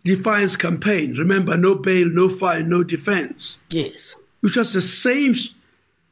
defiance 0.04 0.56
campaign. 0.56 1.16
Remember, 1.16 1.56
no 1.56 1.76
bail, 1.76 2.08
no 2.08 2.28
fine, 2.28 2.68
no 2.68 2.82
defense, 2.82 3.56
Yes. 3.70 4.16
which 4.40 4.56
was 4.56 4.72
the 4.72 4.82
same 4.82 5.34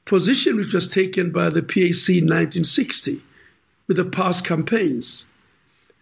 position 0.04 0.56
which 0.56 0.75
was 0.75 0.88
taken 0.88 1.30
by 1.30 1.49
the 1.49 1.62
PAC 1.62 2.09
in 2.09 2.26
1960 2.26 3.23
with 3.87 3.97
the 3.97 4.04
past 4.04 4.44
campaigns. 4.44 5.25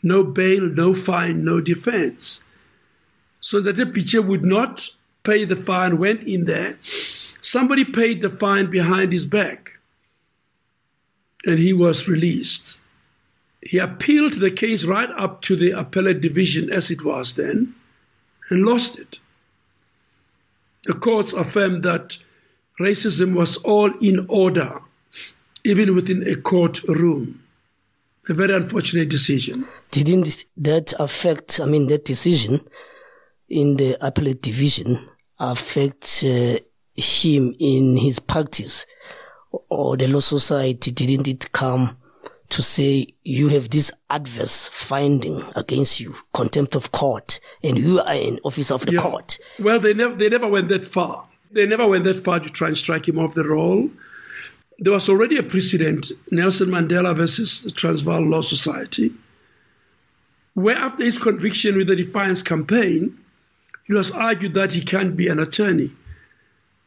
No 0.02 0.23
bail, 0.25 0.62
no 0.62 0.95
fine, 0.95 1.45
no 1.45 1.61
defense. 1.61 2.40
So 3.40 3.61
that 3.61 3.76
the 3.76 3.85
Pitje 3.85 4.25
would 4.25 4.45
not 4.45 4.90
pay 5.23 5.45
the 5.45 5.57
fine, 5.57 5.99
went 5.99 6.23
in 6.23 6.45
there. 6.47 6.78
Somebody 7.40 7.85
paid 7.85 8.21
the 8.21 8.30
fine 8.30 8.71
behind 8.71 9.12
his 9.12 9.26
back, 9.26 9.78
and 11.45 11.59
he 11.59 11.73
was 11.73 12.09
released. 12.09 12.78
He 13.62 13.78
appealed 13.78 14.35
the 14.35 14.50
case 14.50 14.85
right 14.85 15.11
up 15.11 15.42
to 15.42 15.57
the 15.57 15.71
appellate 15.71 16.21
division 16.21 16.71
as 16.71 16.90
it 16.90 17.04
was 17.04 17.35
then 17.35 17.75
and 18.49 18.64
lost 18.64 18.99
it. 18.99 19.19
The 20.85 20.95
courts 20.95 21.33
affirmed 21.33 21.83
that 21.83 22.19
racism 22.80 23.34
was 23.34 23.58
all 23.58 23.90
in 24.00 24.26
order, 24.28 24.80
even 25.64 25.94
within 25.94 26.26
a 26.26 26.37
courtroom. 26.37 27.42
A 28.28 28.34
very 28.34 28.54
unfortunate 28.54 29.08
decision. 29.08 29.66
Didn't 29.90 30.44
that 30.56 30.92
affect, 30.99 31.58
I 31.60 31.66
mean, 31.66 31.88
that 31.88 32.04
decision 32.04 32.60
in 33.49 33.76
the 33.76 33.96
appellate 34.00 34.40
division 34.42 35.08
affect 35.38 36.22
uh, 36.25 36.58
him 36.94 37.54
in 37.58 37.96
his 37.96 38.20
practice 38.20 38.87
or 39.68 39.96
the 39.96 40.06
law 40.06 40.20
society? 40.20 40.92
Didn't 40.92 41.26
it 41.26 41.50
come 41.52 41.96
to 42.50 42.62
say 42.62 43.06
you 43.25 43.49
have 43.49 43.70
this 43.70 43.90
adverse 44.10 44.68
finding 44.68 45.42
against 45.56 45.99
you, 45.99 46.14
contempt 46.32 46.75
of 46.76 46.92
court, 46.92 47.40
and 47.64 47.78
you 47.78 48.00
are 48.00 48.14
an 48.14 48.38
officer 48.44 48.75
of 48.75 48.84
the 48.87 48.92
Yeah. 48.92 49.00
court? 49.02 49.38
Well, 49.58 49.80
they 49.80 49.94
never 49.94 50.14
they 50.14 50.28
never 50.28 50.46
went 50.46 50.68
that 50.68 50.84
far. 50.87 51.26
They 51.52 51.66
never 51.66 51.87
went 51.87 52.04
that 52.04 52.23
far 52.23 52.38
to 52.40 52.49
try 52.49 52.69
and 52.69 52.76
strike 52.76 53.09
him 53.09 53.19
off 53.19 53.35
the 53.35 53.45
roll. 53.45 53.90
there 54.78 54.92
was 54.92 55.09
already 55.11 55.37
a 55.37 55.42
precedent, 55.42 56.11
Nelson 56.30 56.71
Mandela 56.71 57.14
versus 57.14 57.62
the 57.62 57.71
Transvaal 57.71 58.23
Law 58.23 58.40
Society, 58.40 59.12
where 60.54 60.76
after 60.76 61.04
his 61.04 61.19
conviction 61.19 61.76
with 61.76 61.88
the 61.88 61.97
Defiance 61.97 62.40
campaign, 62.42 63.19
it 63.88 63.95
was 63.95 64.11
argued 64.11 64.54
that 64.54 64.73
he 64.73 64.83
can't 64.83 65.16
be 65.16 65.28
an 65.28 65.38
attorney. 65.38 65.92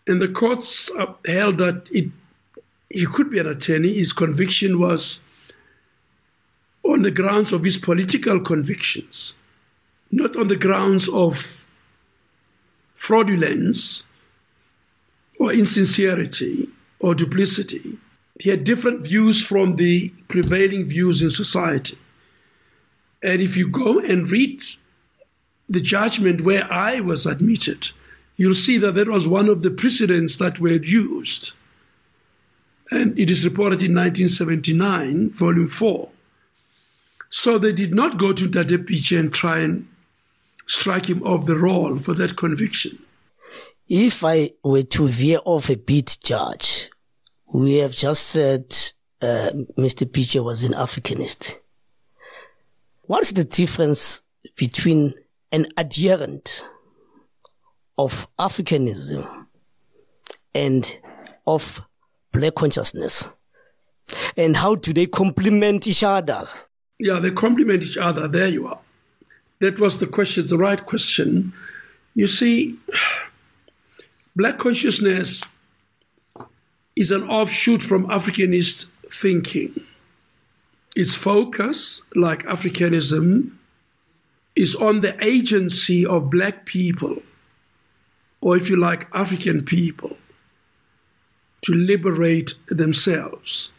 And 0.07 0.21
the 0.21 0.27
courts 0.27 0.89
held 1.25 1.57
that 1.59 1.87
it, 1.91 2.09
he 2.89 3.05
could 3.05 3.29
be 3.29 3.39
an 3.39 3.47
attorney. 3.47 3.93
His 3.93 4.11
conviction 4.11 4.79
was 4.79 5.19
on 6.83 7.03
the 7.03 7.11
grounds 7.11 7.51
of 7.53 7.63
his 7.63 7.77
political 7.77 8.39
convictions, 8.39 9.33
not 10.11 10.35
on 10.35 10.47
the 10.47 10.55
grounds 10.55 11.07
of 11.09 11.65
fraudulence 12.95 14.03
or 15.43 15.53
insincerity 15.53 16.69
or 16.99 17.13
duplicity. 17.13 17.97
He 18.39 18.49
had 18.49 18.63
different 18.63 19.01
views 19.01 19.45
from 19.45 19.75
the 19.75 20.09
prevailing 20.27 20.85
views 20.85 21.21
in 21.21 21.29
society. 21.29 21.97
And 23.21 23.41
if 23.41 23.57
you 23.57 23.67
go 23.67 23.99
and 23.99 24.29
read 24.29 24.61
the 25.67 25.81
judgment 25.81 26.41
where 26.41 26.71
I 26.71 26.99
was 26.99 27.25
admitted, 27.25 27.89
you'll 28.37 28.55
see 28.55 28.77
that 28.77 28.95
that 28.95 29.07
was 29.07 29.27
one 29.27 29.49
of 29.49 29.61
the 29.61 29.69
precedents 29.69 30.37
that 30.37 30.59
were 30.59 30.71
used. 30.71 31.51
And 32.89 33.17
it 33.19 33.29
is 33.29 33.45
reported 33.45 33.81
in 33.81 33.95
1979, 33.95 35.31
volume 35.31 35.67
4. 35.67 36.09
So 37.29 37.57
they 37.57 37.73
did 37.73 37.93
not 37.93 38.17
go 38.17 38.31
to 38.33 38.47
Ntate 38.47 38.85
Pitje 38.85 39.19
and 39.19 39.33
try 39.33 39.59
and 39.59 39.87
strike 40.67 41.07
him 41.07 41.21
off 41.23 41.45
the 41.45 41.55
roll 41.55 41.99
for 41.99 42.13
that 42.13 42.37
conviction. 42.37 42.99
If 43.95 44.23
I 44.23 44.49
were 44.63 44.81
to 44.81 45.07
veer 45.07 45.37
off 45.45 45.69
a 45.69 45.77
bit, 45.77 46.17
Judge, 46.23 46.89
we 47.53 47.75
have 47.75 47.93
just 47.93 48.25
said 48.25 48.75
uh, 49.21 49.51
Mr. 49.77 50.07
Pitje 50.07 50.43
was 50.43 50.63
an 50.63 50.71
Africanist. 50.71 51.59
What's 53.03 53.33
the 53.33 53.43
difference 53.43 54.23
between 54.57 55.13
an 55.51 55.67
adherent 55.77 56.67
of 57.95 58.27
Africanism 58.39 59.45
and 60.55 60.97
of 61.45 61.79
black 62.31 62.55
consciousness? 62.55 63.29
And 64.35 64.57
how 64.57 64.73
do 64.73 64.91
they 64.91 65.05
complement 65.05 65.85
each 65.85 66.01
other? 66.01 66.47
Yeah, 66.97 67.19
they 67.19 67.29
complement 67.29 67.83
each 67.83 67.97
other. 67.97 68.27
There 68.27 68.47
you 68.47 68.69
are. 68.69 68.79
That 69.59 69.79
was 69.79 69.99
the 69.99 70.07
question, 70.07 70.47
the 70.47 70.57
right 70.57 70.83
question. 70.83 71.53
You 72.15 72.25
see, 72.25 72.79
black 74.35 74.57
consciousness 74.57 75.43
is 76.95 77.11
an 77.11 77.23
offshoot 77.29 77.81
from 77.83 78.07
Africanist 78.07 78.87
thinking. 79.11 79.81
Its 80.95 81.15
focus, 81.15 82.01
like 82.15 82.43
Africanism, 82.43 83.51
is 84.55 84.75
on 84.75 85.01
the 85.01 85.23
agency 85.23 86.05
of 86.05 86.29
black 86.29 86.65
people, 86.65 87.17
or 88.41 88.55
if 88.55 88.69
you 88.69 88.75
like, 88.75 89.07
African 89.13 89.65
people, 89.65 90.17
to 91.63 91.73
liberate 91.73 92.53
themselves. 92.67 93.69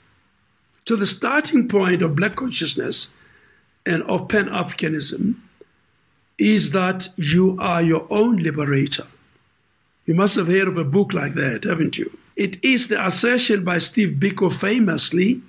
So 0.86 0.96
the 0.96 1.06
starting 1.06 1.68
point 1.68 2.02
of 2.02 2.16
black 2.16 2.36
consciousness 2.36 3.10
and 3.86 4.02
of 4.04 4.28
Pan 4.28 4.46
Africanism 4.46 5.36
is 6.36 6.72
that 6.72 7.10
you 7.16 7.56
are 7.60 7.80
your 7.80 8.06
own 8.10 8.36
liberator. 8.38 9.06
You 10.06 10.14
must 10.14 10.36
have 10.36 10.48
heard 10.48 10.68
of 10.68 10.76
a 10.76 10.84
book 10.84 11.12
like 11.12 11.34
that, 11.34 11.64
haven't 11.64 11.98
you? 11.98 12.18
It 12.36 12.62
is 12.64 12.88
the 12.88 13.04
assertion 13.04 13.64
by 13.64 13.78
Steve 13.78 14.18
Biko 14.18 14.52
famously 14.52 15.42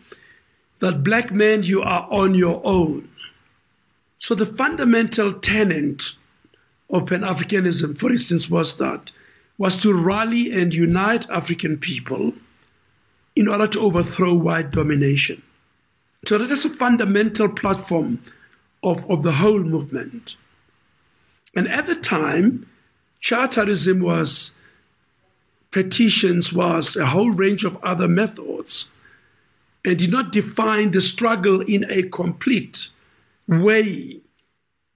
that 0.79 1.03
black 1.03 1.31
men, 1.31 1.63
you 1.63 1.81
are 1.81 2.07
on 2.11 2.35
your 2.35 2.61
own. 2.63 3.09
So 4.17 4.35
the 4.35 4.45
fundamental 4.45 5.33
tenet 5.33 6.15
of 6.89 7.07
Pan 7.07 7.21
Africanism, 7.21 7.97
for 7.97 8.11
instance, 8.11 8.49
was 8.49 8.77
that 8.77 9.11
was 9.57 9.81
to 9.81 9.93
rally 9.93 10.51
and 10.51 10.73
unite 10.73 11.29
African 11.29 11.77
people 11.77 12.33
in 13.35 13.47
order 13.47 13.67
to 13.67 13.79
overthrow 13.79 14.33
white 14.33 14.71
domination. 14.71 15.41
So 16.25 16.37
that 16.37 16.51
is 16.51 16.65
a 16.65 16.69
fundamental 16.69 17.49
platform 17.49 18.21
of, 18.83 19.09
of 19.09 19.23
the 19.23 19.33
whole 19.33 19.59
movement. 19.59 20.35
And 21.55 21.69
at 21.69 21.87
the 21.87 21.95
time, 21.95 22.67
charterism 23.25 24.01
was 24.01 24.53
petitions 25.71 26.53
was 26.53 26.95
a 26.95 27.07
whole 27.07 27.31
range 27.31 27.63
of 27.63 27.83
other 27.83 28.07
methods 28.07 28.87
and 29.83 29.97
did 29.97 30.11
not 30.11 30.31
define 30.31 30.91
the 30.91 31.01
struggle 31.01 31.61
in 31.61 31.89
a 31.89 32.03
complete 32.03 32.89
way 33.47 34.19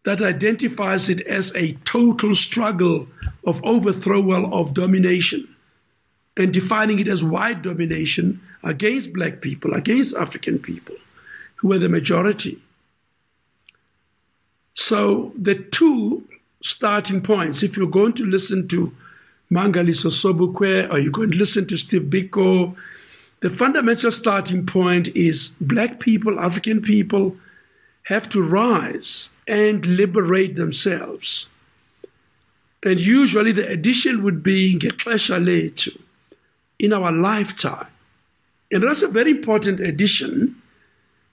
that 0.06 0.22
identifies 0.22 1.10
it 1.10 1.22
as 1.22 1.56
a 1.56 1.74
total 1.86 2.36
struggle 2.36 3.08
of 3.48 3.64
overthrowal 3.64 4.54
of 4.54 4.76
domination 4.76 5.56
and 6.38 6.54
defining 6.54 7.00
it 7.00 7.08
as 7.08 7.24
white 7.24 7.64
domination 7.64 8.40
against 8.64 9.12
black 9.12 9.42
people, 9.42 9.74
against 9.74 10.16
African 10.16 10.60
people, 10.60 10.96
who 11.56 11.70
were 11.70 11.80
the 11.80 11.90
majority. 11.90 12.62
So 14.76 15.34
the 15.36 15.56
two 15.56 16.26
starting 16.62 17.22
points, 17.22 17.64
if 17.64 17.78
you're 17.78 17.88
going 17.88 18.14
to 18.14 18.26
listen 18.26 18.68
to 18.68 18.96
Mangaliso 19.52 20.12
Sobukwe, 20.12 20.92
or 20.92 21.00
you 21.00 21.12
can 21.12 21.30
listen 21.32 21.68
to 21.68 21.78
Steve 21.78 22.04
Biko. 22.04 22.76
The 23.40 23.50
fundamental 23.50 24.12
starting 24.12 24.66
point 24.66 25.08
is 25.10 25.54
black 25.60 26.00
people, 26.00 26.40
African 26.40 26.82
people, 26.82 27.36
have 28.04 28.30
to 28.30 28.42
rise 28.42 29.32
and 29.48 29.86
liberate 29.86 30.56
themselves. 30.56 31.48
And 32.84 33.00
usually 33.00 33.52
the 33.52 33.68
addition 33.68 34.24
would 34.24 34.44
be 34.44 34.78
ngexesha 34.78 35.44
lethu, 35.44 36.00
in 36.78 36.94
our 36.94 37.12
lifetime. 37.12 37.88
And 38.72 38.84
that's 38.84 39.02
a 39.02 39.08
very 39.08 39.32
important 39.32 39.80
addition 39.80 40.62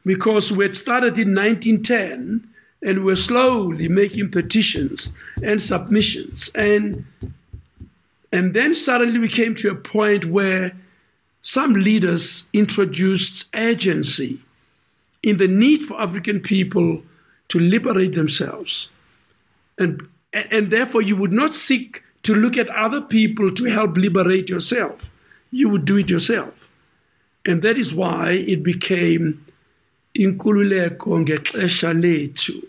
because 0.04 0.50
we 0.50 0.64
had 0.64 0.76
started 0.76 1.18
in 1.18 1.34
1910 1.34 2.48
and 2.82 3.04
we're 3.04 3.16
slowly 3.16 3.88
making 3.88 4.30
petitions 4.30 5.12
and 5.42 5.60
submissions 5.60 6.50
and 6.54 7.04
and 8.32 8.54
then 8.54 8.74
suddenly 8.74 9.18
we 9.18 9.28
came 9.28 9.54
to 9.56 9.70
a 9.70 9.74
point 9.74 10.26
where 10.26 10.72
some 11.42 11.74
leaders 11.74 12.48
introduced 12.52 13.48
urgency 13.54 14.40
in 15.22 15.36
the 15.36 15.46
need 15.46 15.84
for 15.84 16.00
African 16.00 16.40
people 16.40 17.02
to 17.48 17.60
liberate 17.60 18.14
themselves. 18.14 18.88
And, 19.78 20.08
and 20.32 20.70
therefore, 20.70 21.02
you 21.02 21.16
would 21.16 21.32
not 21.32 21.54
seek 21.54 22.02
to 22.24 22.34
look 22.34 22.56
at 22.56 22.68
other 22.70 23.00
people 23.00 23.54
to 23.54 23.64
help 23.66 23.96
liberate 23.96 24.48
yourself. 24.48 25.08
You 25.52 25.68
would 25.68 25.84
do 25.84 25.98
it 25.98 26.10
yourself. 26.10 26.68
And 27.46 27.62
that 27.62 27.78
is 27.78 27.94
why 27.94 28.32
it 28.32 28.64
became 28.64 29.45
inkululeko 30.18 31.24
ngexesha 31.24 31.92
lethu, 31.94 32.62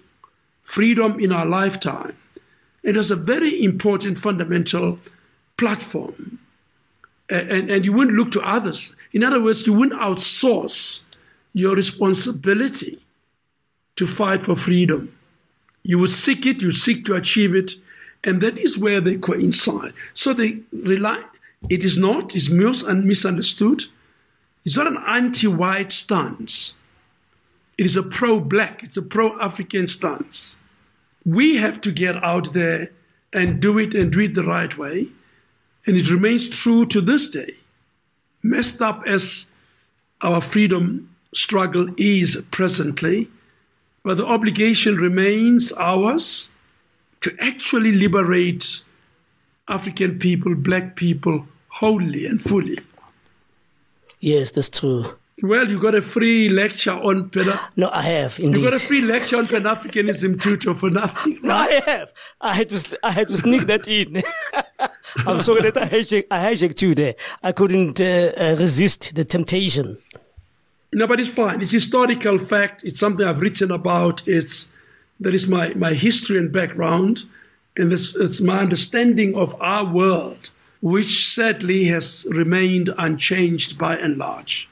freedom 0.64 1.20
in 1.20 1.32
our 1.32 1.46
lifetime. 1.46 2.16
it 2.88 2.96
is 2.96 3.12
a 3.12 3.18
very 3.18 3.64
important 3.64 4.18
fundamental 4.18 4.98
platform. 5.58 6.40
And, 7.30 7.70
and 7.70 7.84
you 7.84 7.92
wouldn't 7.92 8.16
look 8.16 8.32
to 8.32 8.42
others. 8.42 8.96
In 9.12 9.26
other 9.26 9.42
words, 9.42 9.68
you 9.68 9.74
wouldn't 9.74 10.00
outsource 10.00 11.02
your 11.52 11.76
responsibility 11.76 13.02
to 13.98 14.08
fight 14.08 14.46
for 14.46 14.56
freedom. 14.56 15.14
You 15.84 16.00
would 16.00 16.12
seek 16.12 16.46
it, 16.46 16.62
you 16.62 16.72
seek 16.72 17.04
to 17.06 17.16
achieve 17.16 17.54
it, 17.54 17.74
and 18.24 18.40
that 18.42 18.58
is 18.58 18.78
where 18.78 19.02
they 19.02 19.18
coincide. 19.18 19.94
So 20.14 20.34
they 20.34 20.60
rely, 20.72 21.24
it 21.70 21.84
is 21.84 21.98
not, 21.98 22.34
it's 22.36 22.50
most 22.50 22.88
and 22.88 23.04
misunderstood. 23.04 23.84
It's 24.64 24.78
not 24.78 24.88
an 24.88 25.04
anti 25.06 25.48
white 25.48 25.92
stance, 25.92 26.72
it 27.78 27.86
is 27.86 27.96
a 27.96 28.04
pro 28.04 28.40
black, 28.40 28.84
it's 28.84 28.98
a 28.98 29.02
pro 29.02 29.40
African 29.40 29.88
stance. 29.88 30.58
We 31.26 31.58
have 31.58 31.82
to 31.82 31.92
get 31.92 32.24
out 32.24 32.54
there 32.54 32.92
and 33.34 33.60
do 33.60 33.78
it 33.78 33.94
and 33.94 34.12
do 34.12 34.22
it 34.22 34.36
the 34.36 34.44
right 34.44 34.76
way. 34.78 35.10
And 35.86 35.96
it 35.98 36.10
remains 36.10 36.50
true 36.50 36.86
to 36.88 37.02
this 37.02 37.30
day. 37.30 37.58
Messed 38.42 38.82
up 38.82 39.04
as 39.06 39.48
our 40.22 40.42
freedom 40.42 41.16
struggle 41.34 41.90
is 41.98 42.42
presently, 42.52 43.30
but 44.04 44.18
the 44.18 44.26
obligation 44.26 44.96
remains 44.96 45.72
ours 45.74 46.50
to 47.22 47.36
actually 47.40 47.92
liberate 47.92 48.82
African 49.68 50.18
people, 50.18 50.56
black 50.56 50.96
people, 50.96 51.46
wholly 51.68 52.26
and 52.26 52.42
fully. 52.42 52.80
Yes, 54.20 54.52
that's 54.52 54.70
true. 54.70 55.17
Well, 55.44 55.70
you 55.70 55.80
got 55.80 55.94
a 55.94 56.02
free 56.02 56.50
lecture 56.50 56.94
on 56.94 57.30
Pan. 57.30 57.60
No, 57.76 57.90
I 57.94 58.02
have 58.02 58.40
indeed. 58.40 58.58
You 58.58 58.64
got 58.64 58.74
a 58.74 58.80
free 58.80 59.02
lecture 59.02 59.38
on 59.38 59.46
Pan 59.48 59.64
Africanism 59.64 60.42
tutor 60.42 60.74
for 60.74 60.90
nothing. 60.90 61.40
No, 61.44 61.54
I 61.54 61.82
have. 61.86 62.12
I 62.42 62.56
had 62.56 62.70
to. 62.70 63.00
I 63.04 63.12
had 63.12 63.28
to 63.28 63.38
sneak 63.38 63.68
that 63.68 63.88
in. 63.88 64.24
I'm 65.28 65.40
sorry 65.42 65.62
that 65.62 65.78
I 65.78 65.88
hijacked, 65.88 66.26
I 66.32 66.54
hijacked 66.54 66.82
you 66.82 66.96
there. 66.96 67.16
I 67.44 67.52
couldn't 67.52 68.02
uh, 68.02 68.32
uh, 68.36 68.56
resist 68.58 69.14
the 69.14 69.26
temptation. 69.26 70.00
No, 70.92 71.06
but 71.06 71.20
it's 71.20 71.30
fine. 71.30 71.62
It's 71.62 71.72
historical 71.72 72.40
fact. 72.40 72.84
It's 72.84 73.00
something 73.00 73.26
I've 73.26 73.42
written 73.42 73.70
about. 73.70 74.28
It's 74.28 74.72
that 75.20 75.36
is 75.36 75.48
my 75.48 75.70
my 75.76 75.94
history 75.94 76.40
and 76.40 76.52
background, 76.52 77.26
and 77.76 77.94
it's, 77.94 78.16
it's 78.16 78.42
my 78.42 78.60
understanding 78.62 79.36
of 79.36 79.56
our 79.62 79.86
world, 79.86 80.50
which 80.82 81.32
sadly 81.32 81.86
has 81.86 82.26
remained 82.28 82.92
unchanged 82.98 83.78
by 83.78 83.98
and 83.98 84.18
large. 84.18 84.68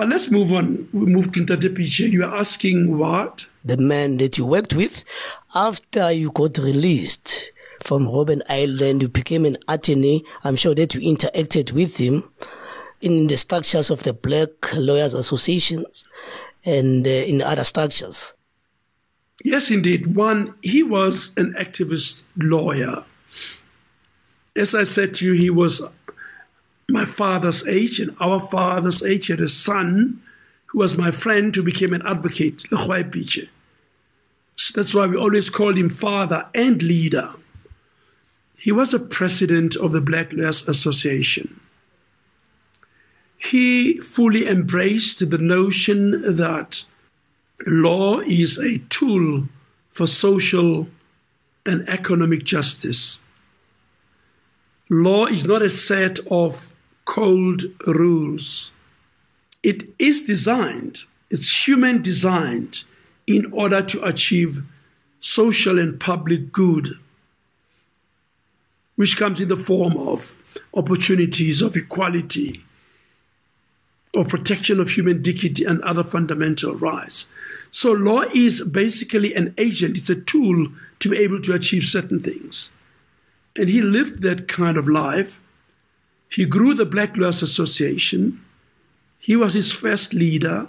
But 0.00 0.08
let's 0.08 0.30
move 0.30 0.50
on. 0.50 0.88
We 0.94 1.04
move 1.04 1.30
to 1.32 1.44
the 1.44 1.56
Pitje. 1.58 2.10
You 2.10 2.24
are 2.24 2.38
asking 2.38 2.96
what? 2.96 3.44
The 3.66 3.76
man 3.76 4.16
that 4.16 4.38
you 4.38 4.46
worked 4.46 4.72
with 4.72 5.04
after 5.54 6.10
you 6.10 6.30
got 6.30 6.56
released 6.56 7.52
from 7.82 8.04
Robben 8.04 8.40
Island, 8.48 9.02
you 9.02 9.10
became 9.10 9.44
an 9.44 9.58
attorney. 9.68 10.24
I'm 10.42 10.56
sure 10.56 10.74
that 10.74 10.94
you 10.94 11.02
interacted 11.02 11.72
with 11.72 11.98
him 11.98 12.24
in 13.02 13.26
the 13.26 13.36
structures 13.36 13.90
of 13.90 14.02
the 14.02 14.14
Black 14.14 14.74
Lawyers 14.74 15.12
Associations 15.12 16.02
and 16.64 17.06
uh, 17.06 17.10
in 17.10 17.42
other 17.42 17.64
structures. 17.64 18.32
Yes, 19.44 19.70
indeed. 19.70 20.16
One, 20.16 20.54
he 20.62 20.82
was 20.82 21.34
an 21.36 21.52
activist 21.60 22.22
lawyer. 22.38 23.04
As 24.56 24.74
I 24.74 24.84
said 24.84 25.12
to 25.16 25.26
you, 25.26 25.32
he 25.32 25.50
was 25.50 25.82
my 26.90 27.04
father's 27.04 27.66
age 27.66 28.00
and 28.00 28.14
our 28.20 28.40
father's 28.40 29.02
age. 29.02 29.26
He 29.26 29.32
had 29.32 29.40
a 29.40 29.48
son 29.48 30.22
who 30.66 30.78
was 30.78 30.96
my 30.96 31.10
friend 31.10 31.54
who 31.54 31.62
became 31.62 31.92
an 31.92 32.06
advocate, 32.06 32.64
Pitje. 32.70 33.48
So 34.56 34.72
that's 34.76 34.94
why 34.94 35.06
we 35.06 35.16
always 35.16 35.50
called 35.50 35.78
him 35.78 35.88
father 35.88 36.46
and 36.54 36.82
leader. 36.82 37.30
He 38.56 38.72
was 38.72 38.92
a 38.92 38.98
president 38.98 39.74
of 39.76 39.92
the 39.92 40.02
Black 40.02 40.32
Lawyers 40.32 40.68
Association. 40.68 41.60
He 43.38 43.96
fully 43.98 44.46
embraced 44.46 45.30
the 45.30 45.38
notion 45.38 46.36
that 46.36 46.84
law 47.66 48.20
is 48.20 48.58
a 48.58 48.78
tool 48.90 49.48
for 49.90 50.06
social 50.06 50.88
and 51.64 51.88
economic 51.88 52.44
justice. 52.44 53.18
Law 54.90 55.26
is 55.26 55.46
not 55.46 55.62
a 55.62 55.70
set 55.70 56.18
of 56.30 56.74
cold 57.04 57.62
rules. 57.86 58.72
It 59.62 59.88
is 59.98 60.22
designed, 60.22 61.04
it's 61.30 61.66
human 61.66 62.02
designed 62.02 62.84
in 63.26 63.52
order 63.52 63.82
to 63.82 64.04
achieve 64.04 64.62
social 65.20 65.78
and 65.78 66.00
public 66.00 66.50
good, 66.50 66.98
which 68.96 69.16
comes 69.16 69.40
in 69.40 69.48
the 69.48 69.56
form 69.56 69.96
of 69.96 70.36
opportunities 70.74 71.62
of 71.62 71.76
equality, 71.76 72.64
or 74.14 74.24
protection 74.24 74.80
of 74.80 74.90
human 74.90 75.22
dignity 75.22 75.64
and 75.64 75.80
other 75.82 76.02
fundamental 76.02 76.74
rights. 76.74 77.26
So, 77.70 77.92
law 77.92 78.22
is 78.34 78.62
basically 78.62 79.34
an 79.34 79.54
agent, 79.56 79.98
it's 79.98 80.10
a 80.10 80.16
tool 80.16 80.68
to 80.98 81.08
be 81.08 81.18
able 81.18 81.40
to 81.42 81.54
achieve 81.54 81.84
certain 81.84 82.20
things. 82.20 82.70
And 83.56 83.68
he 83.68 83.80
lived 83.80 84.22
that 84.22 84.48
kind 84.48 84.76
of 84.76 84.88
life 84.88 85.40
he 86.30 86.44
grew 86.44 86.74
the 86.74 86.86
Black 86.86 87.16
Lawyers 87.16 87.42
Association. 87.42 88.40
He 89.18 89.36
was 89.36 89.54
his 89.54 89.72
first 89.72 90.14
leader. 90.14 90.68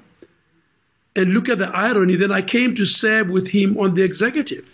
And 1.15 1.33
look 1.33 1.49
at 1.49 1.59
the 1.59 1.67
irony, 1.67 2.15
then 2.15 2.31
I 2.31 2.41
came 2.41 2.73
to 2.75 2.85
serve 2.85 3.29
with 3.29 3.49
him 3.49 3.77
on 3.77 3.93
the 3.93 4.01
executive. 4.01 4.69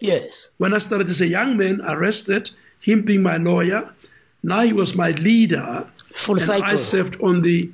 Yes. 0.00 0.48
When 0.58 0.74
I 0.74 0.78
started 0.78 1.08
as 1.08 1.20
a 1.20 1.26
young 1.26 1.56
man, 1.56 1.80
arrested, 1.82 2.50
him 2.80 3.02
being 3.02 3.22
my 3.22 3.36
lawyer, 3.36 3.92
now 4.42 4.62
he 4.62 4.72
was 4.72 4.94
my 4.94 5.10
leader. 5.10 5.88
Full 6.14 6.38
cycle. 6.38 6.64
I 6.64 6.76
served 6.76 7.20
on 7.20 7.42
the, 7.42 7.70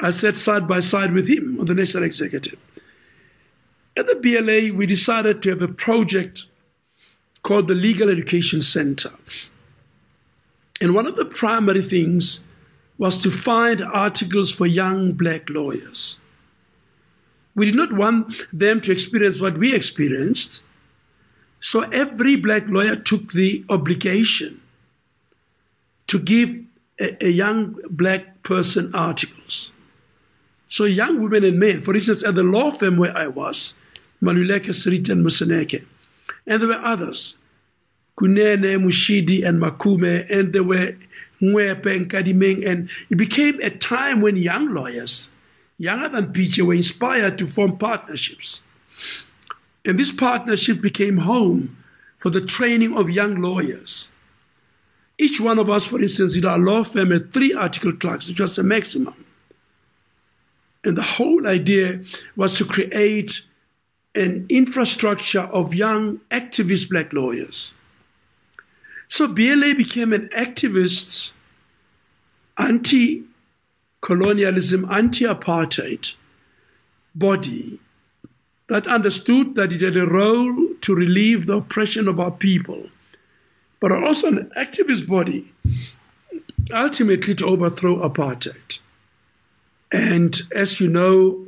I 0.00 0.10
sat 0.10 0.36
side 0.36 0.68
by 0.68 0.80
side 0.80 1.12
with 1.12 1.26
him 1.28 1.58
on 1.58 1.66
the 1.66 1.74
national 1.74 2.04
executive. 2.04 2.58
At 3.96 4.06
the 4.06 4.14
BLA, 4.14 4.76
we 4.76 4.86
decided 4.86 5.42
to 5.42 5.50
have 5.50 5.62
a 5.62 5.68
project 5.68 6.44
called 7.42 7.66
the 7.66 7.74
Legal 7.74 8.08
Education 8.08 8.60
Center. 8.60 9.12
And 10.80 10.94
one 10.94 11.06
of 11.06 11.16
the 11.16 11.24
primary 11.24 11.82
things 11.82 12.40
was 12.96 13.20
to 13.22 13.30
find 13.30 13.82
articles 13.82 14.50
for 14.50 14.66
young 14.66 15.12
black 15.12 15.48
lawyers. 15.48 16.18
We 17.54 17.66
did 17.66 17.74
not 17.74 17.92
want 17.92 18.46
them 18.52 18.80
to 18.82 18.92
experience 18.92 19.40
what 19.40 19.58
we 19.58 19.74
experienced. 19.74 20.60
So 21.60 21.82
every 21.90 22.36
black 22.36 22.68
lawyer 22.68 22.96
took 22.96 23.32
the 23.32 23.64
obligation 23.68 24.62
to 26.06 26.18
give 26.18 26.64
a, 26.98 27.26
a 27.26 27.28
young 27.28 27.76
black 27.90 28.42
person 28.42 28.94
articles. 28.94 29.72
So 30.68 30.84
young 30.84 31.22
women 31.22 31.44
and 31.44 31.58
men, 31.58 31.82
for 31.82 31.94
instance, 31.94 32.24
at 32.24 32.36
the 32.36 32.42
law 32.42 32.70
firm 32.70 32.96
where 32.96 33.16
I 33.16 33.26
was, 33.26 33.74
Maluleke, 34.22 34.68
and 35.10 35.24
Moseneke, 35.26 35.84
and 36.46 36.62
there 36.62 36.68
were 36.68 36.74
others. 36.74 37.34
Kunene, 38.20 38.76
Mushidi, 38.76 39.46
and 39.46 39.60
Makume, 39.62 40.30
and 40.30 40.52
there 40.52 40.62
were 40.62 40.94
Mwepe 41.40 41.86
and 41.86 42.10
Kadimeng. 42.10 42.68
And 42.68 42.90
it 43.08 43.16
became 43.16 43.58
a 43.62 43.70
time 43.70 44.20
when 44.20 44.36
young 44.36 44.74
lawyers, 44.74 45.28
younger 45.78 46.10
than 46.10 46.32
Pitje, 46.32 46.62
were 46.62 46.74
inspired 46.74 47.38
to 47.38 47.46
form 47.46 47.78
partnerships. 47.78 48.60
And 49.86 49.98
this 49.98 50.12
partnership 50.12 50.82
became 50.82 51.18
home 51.18 51.78
for 52.18 52.28
the 52.28 52.42
training 52.42 52.94
of 52.94 53.08
young 53.08 53.40
lawyers. 53.40 54.10
Each 55.16 55.40
one 55.40 55.58
of 55.58 55.70
us, 55.70 55.86
for 55.86 56.00
instance, 56.02 56.36
in 56.36 56.44
our 56.44 56.58
law 56.58 56.84
firm 56.84 57.12
had 57.12 57.32
three 57.32 57.54
article 57.54 57.92
clerks, 57.92 58.28
which 58.28 58.40
was 58.40 58.58
a 58.58 58.62
maximum. 58.62 59.24
And 60.84 60.96
the 60.96 61.02
whole 61.02 61.46
idea 61.46 62.00
was 62.36 62.54
to 62.58 62.66
create 62.66 63.42
an 64.14 64.44
infrastructure 64.50 65.42
of 65.42 65.74
young 65.74 66.20
activist 66.30 66.90
black 66.90 67.12
lawyers 67.14 67.72
so 69.10 69.26
BLA 69.26 69.74
became 69.74 70.12
an 70.12 70.30
activist, 70.34 71.32
anti 72.56 73.24
colonialism, 74.00 74.88
anti 74.88 75.24
apartheid 75.24 76.12
body 77.12 77.80
that 78.68 78.86
understood 78.86 79.56
that 79.56 79.72
it 79.72 79.82
had 79.82 79.96
a 79.96 80.06
role 80.06 80.68
to 80.80 80.94
relieve 80.94 81.46
the 81.46 81.56
oppression 81.56 82.06
of 82.06 82.20
our 82.20 82.30
people, 82.30 82.88
but 83.80 83.90
also 83.90 84.28
an 84.28 84.52
activist 84.56 85.08
body 85.08 85.52
ultimately 86.72 87.34
to 87.34 87.46
overthrow 87.46 87.96
apartheid. 88.08 88.78
And 89.90 90.40
as 90.54 90.78
you 90.78 90.88
know, 90.88 91.46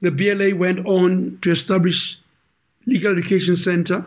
the 0.00 0.10
BLA 0.10 0.56
went 0.56 0.86
on 0.86 1.38
to 1.42 1.50
establish 1.50 2.18
Legal 2.86 3.12
Education 3.12 3.54
Center 3.54 4.06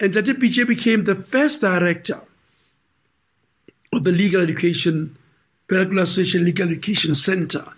and 0.00 0.12
Tata 0.12 0.34
Pitje 0.34 0.66
became 0.66 1.04
the 1.04 1.14
first 1.14 1.60
director 1.60 2.20
of 3.92 4.04
the 4.04 4.12
Legal 4.12 4.40
Education, 4.40 5.16
Association 5.70 6.44
Legal 6.44 6.68
Education 6.68 7.14
Center. 7.14 7.72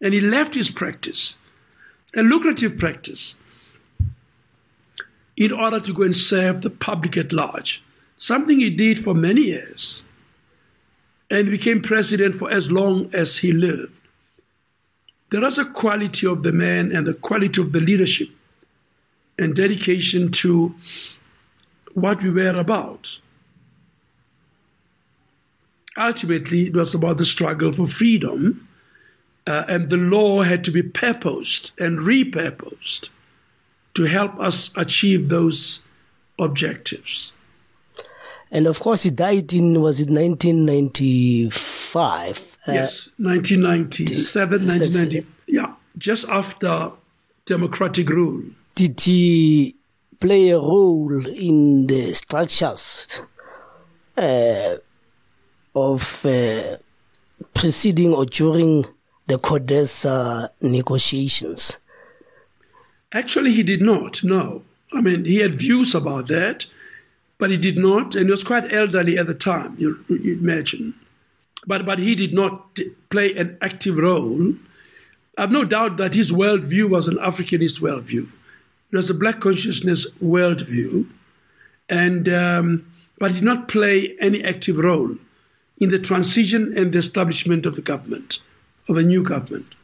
And 0.00 0.14
he 0.14 0.20
left 0.20 0.54
his 0.54 0.70
practice, 0.70 1.34
a 2.16 2.22
lucrative 2.22 2.78
practice, 2.78 3.36
in 5.36 5.52
order 5.52 5.80
to 5.80 5.92
go 5.92 6.02
and 6.02 6.16
serve 6.16 6.62
the 6.62 6.70
public 6.70 7.16
at 7.16 7.32
large, 7.32 7.82
something 8.16 8.58
he 8.58 8.70
did 8.70 9.02
for 9.02 9.14
many 9.14 9.42
years, 9.42 10.02
and 11.30 11.50
became 11.50 11.80
president 11.80 12.34
for 12.34 12.50
as 12.50 12.72
long 12.72 13.08
as 13.14 13.38
he 13.38 13.52
lived. 13.52 13.92
There 15.30 15.44
is 15.44 15.58
a 15.58 15.64
quality 15.64 16.26
of 16.26 16.42
the 16.42 16.52
man 16.52 16.90
and 16.90 17.06
the 17.06 17.14
quality 17.14 17.60
of 17.60 17.72
the 17.72 17.80
leadership 17.80 18.30
and 19.38 19.54
dedication 19.54 20.32
to 20.32 20.74
what 22.00 22.22
we 22.22 22.30
were 22.30 22.58
about. 22.58 23.18
Ultimately, 25.96 26.66
it 26.68 26.74
was 26.74 26.94
about 26.94 27.16
the 27.18 27.24
struggle 27.24 27.72
for 27.72 27.88
freedom, 27.88 28.68
uh, 29.46 29.64
and 29.68 29.90
the 29.90 29.96
law 29.96 30.42
had 30.42 30.62
to 30.64 30.70
be 30.70 30.82
purposed 30.82 31.72
and 31.78 31.98
repurposed 31.98 33.08
to 33.94 34.04
help 34.04 34.38
us 34.38 34.70
achieve 34.76 35.28
those 35.28 35.82
objectives. 36.38 37.32
And 38.50 38.66
of 38.66 38.80
course, 38.80 39.02
he 39.02 39.10
died 39.10 39.52
in, 39.52 39.82
was 39.82 40.00
it 40.00 40.08
1995? 40.08 42.56
Uh, 42.66 42.72
yes, 42.72 43.10
1997, 43.18 44.66
1990. 44.66 45.26
Yeah, 45.46 45.74
just 45.98 46.26
after 46.28 46.92
democratic 47.44 48.08
rule. 48.08 48.44
Did 48.74 48.98
he 49.00 49.74
play 50.20 50.50
a 50.50 50.58
role 50.58 51.26
in 51.26 51.86
the 51.86 52.12
structures 52.12 53.22
uh, 54.16 54.76
of 55.74 56.26
uh, 56.26 56.76
preceding 57.54 58.12
or 58.12 58.24
during 58.24 58.84
the 59.26 59.38
CODESA 59.38 60.50
negotiations? 60.60 61.78
Actually, 63.12 63.52
he 63.52 63.62
did 63.62 63.80
not, 63.80 64.22
no. 64.24 64.62
I 64.92 65.00
mean, 65.00 65.24
he 65.24 65.36
had 65.36 65.54
views 65.54 65.94
about 65.94 66.28
that, 66.28 66.66
but 67.38 67.50
he 67.50 67.56
did 67.56 67.78
not, 67.78 68.14
and 68.14 68.26
he 68.26 68.30
was 68.30 68.42
quite 68.42 68.72
elderly 68.72 69.16
at 69.18 69.26
the 69.26 69.34
time, 69.34 69.76
you, 69.78 70.04
you 70.08 70.34
imagine. 70.34 70.94
But, 71.66 71.86
but 71.86 71.98
he 71.98 72.14
did 72.14 72.34
not 72.34 72.78
play 73.10 73.34
an 73.36 73.58
active 73.60 73.96
role. 73.96 74.54
I 75.36 75.42
have 75.42 75.52
no 75.52 75.64
doubt 75.64 75.98
that 75.98 76.14
his 76.14 76.32
worldview 76.32 76.88
was 76.88 77.06
an 77.06 77.16
Africanist 77.16 77.80
worldview. 77.80 78.28
It 78.90 78.96
was 78.96 79.10
a 79.10 79.14
black 79.14 79.40
consciousness 79.40 80.10
worldview, 80.22 81.06
and 81.90 82.28
um, 82.28 82.90
but 83.18 83.34
did 83.34 83.42
not 83.42 83.68
play 83.68 84.16
any 84.18 84.42
active 84.42 84.78
role 84.78 85.16
in 85.78 85.90
the 85.90 85.98
transition 85.98 86.76
and 86.76 86.92
the 86.92 86.98
establishment 86.98 87.66
of 87.66 87.76
the 87.76 87.82
government, 87.82 88.40
of 88.88 88.96
a 88.96 89.02
new 89.02 89.22
government. 89.22 89.74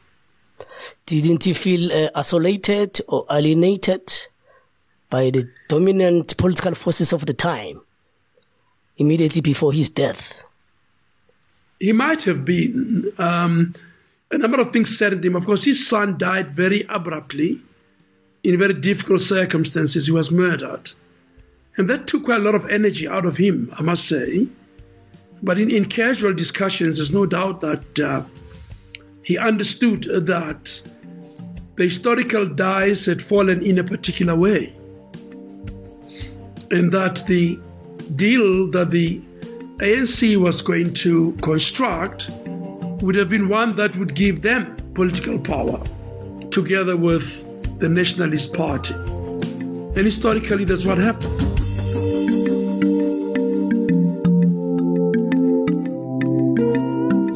Didn't 1.05 1.43
he 1.43 1.53
feel 1.53 1.91
uh, 1.91 2.09
isolated 2.15 2.99
or 3.07 3.25
alienated 3.29 4.11
by 5.11 5.29
the 5.29 5.47
dominant 5.67 6.35
political 6.37 6.73
forces 6.73 7.13
of 7.13 7.27
the 7.27 7.33
time 7.33 7.81
immediately 8.97 9.41
before 9.41 9.71
his 9.71 9.89
death? 9.89 10.41
He 11.79 11.91
might 11.91 12.23
have 12.23 12.43
been. 12.43 13.11
Um, 13.19 13.75
a 14.31 14.39
number 14.39 14.59
of 14.59 14.73
things 14.73 14.97
saddened 14.97 15.23
him. 15.23 15.35
Of 15.35 15.45
course, 15.45 15.65
his 15.65 15.87
son 15.87 16.17
died 16.17 16.51
very 16.51 16.85
abruptly 16.89 17.61
in 18.45 18.59
very 18.59 18.73
difficult 18.73 19.21
circumstances. 19.21 20.05
He 20.05 20.11
was 20.11 20.29
murdered. 20.29 20.91
And 21.77 21.89
that 21.89 22.07
took 22.07 22.25
quite 22.25 22.41
a 22.41 22.43
lot 22.43 22.55
of 22.55 22.69
energy 22.69 23.07
out 23.07 23.25
of 23.25 23.37
him, 23.37 23.73
I 23.77 23.81
must 23.81 24.07
say. 24.07 24.47
But 25.41 25.59
in, 25.59 25.69
in 25.71 25.85
casual 25.85 26.33
discussions, 26.33 26.97
there's 26.97 27.11
no 27.11 27.25
doubt 27.25 27.61
that 27.61 27.99
uh, 27.99 28.23
he 29.23 29.37
understood 29.37 30.03
that 30.03 30.81
the 31.75 31.83
historical 31.83 32.45
dice 32.45 33.05
had 33.05 33.21
fallen 33.21 33.61
in 33.61 33.79
a 33.79 33.83
particular 33.83 34.35
way. 34.35 34.73
And 36.71 36.91
that 36.91 37.25
the 37.27 37.59
deal 38.15 38.69
that 38.71 38.91
the 38.91 39.19
ANC 39.77 40.37
was 40.37 40.61
going 40.61 40.93
to 40.93 41.33
construct 41.41 42.29
would 43.01 43.15
have 43.15 43.29
been 43.29 43.49
one 43.49 43.75
that 43.75 43.95
would 43.97 44.15
give 44.15 44.41
them 44.41 44.77
political 44.93 45.37
power 45.37 45.83
together 46.51 46.95
with 46.95 47.44
the 47.77 47.89
Nationalist 47.89 48.53
Party. 48.53 48.93
And 48.93 50.05
historically, 50.05 50.65
that's 50.65 50.85
what 50.85 50.97
happened. 50.97 51.41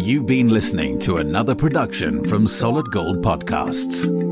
You've 0.01 0.25
been 0.25 0.47
listening 0.47 0.99
to 0.99 1.17
another 1.17 1.55
production 1.55 2.23
from 2.25 2.47
Solid 2.47 2.89
Gold 2.91 3.23
Podcasts. 3.23 4.28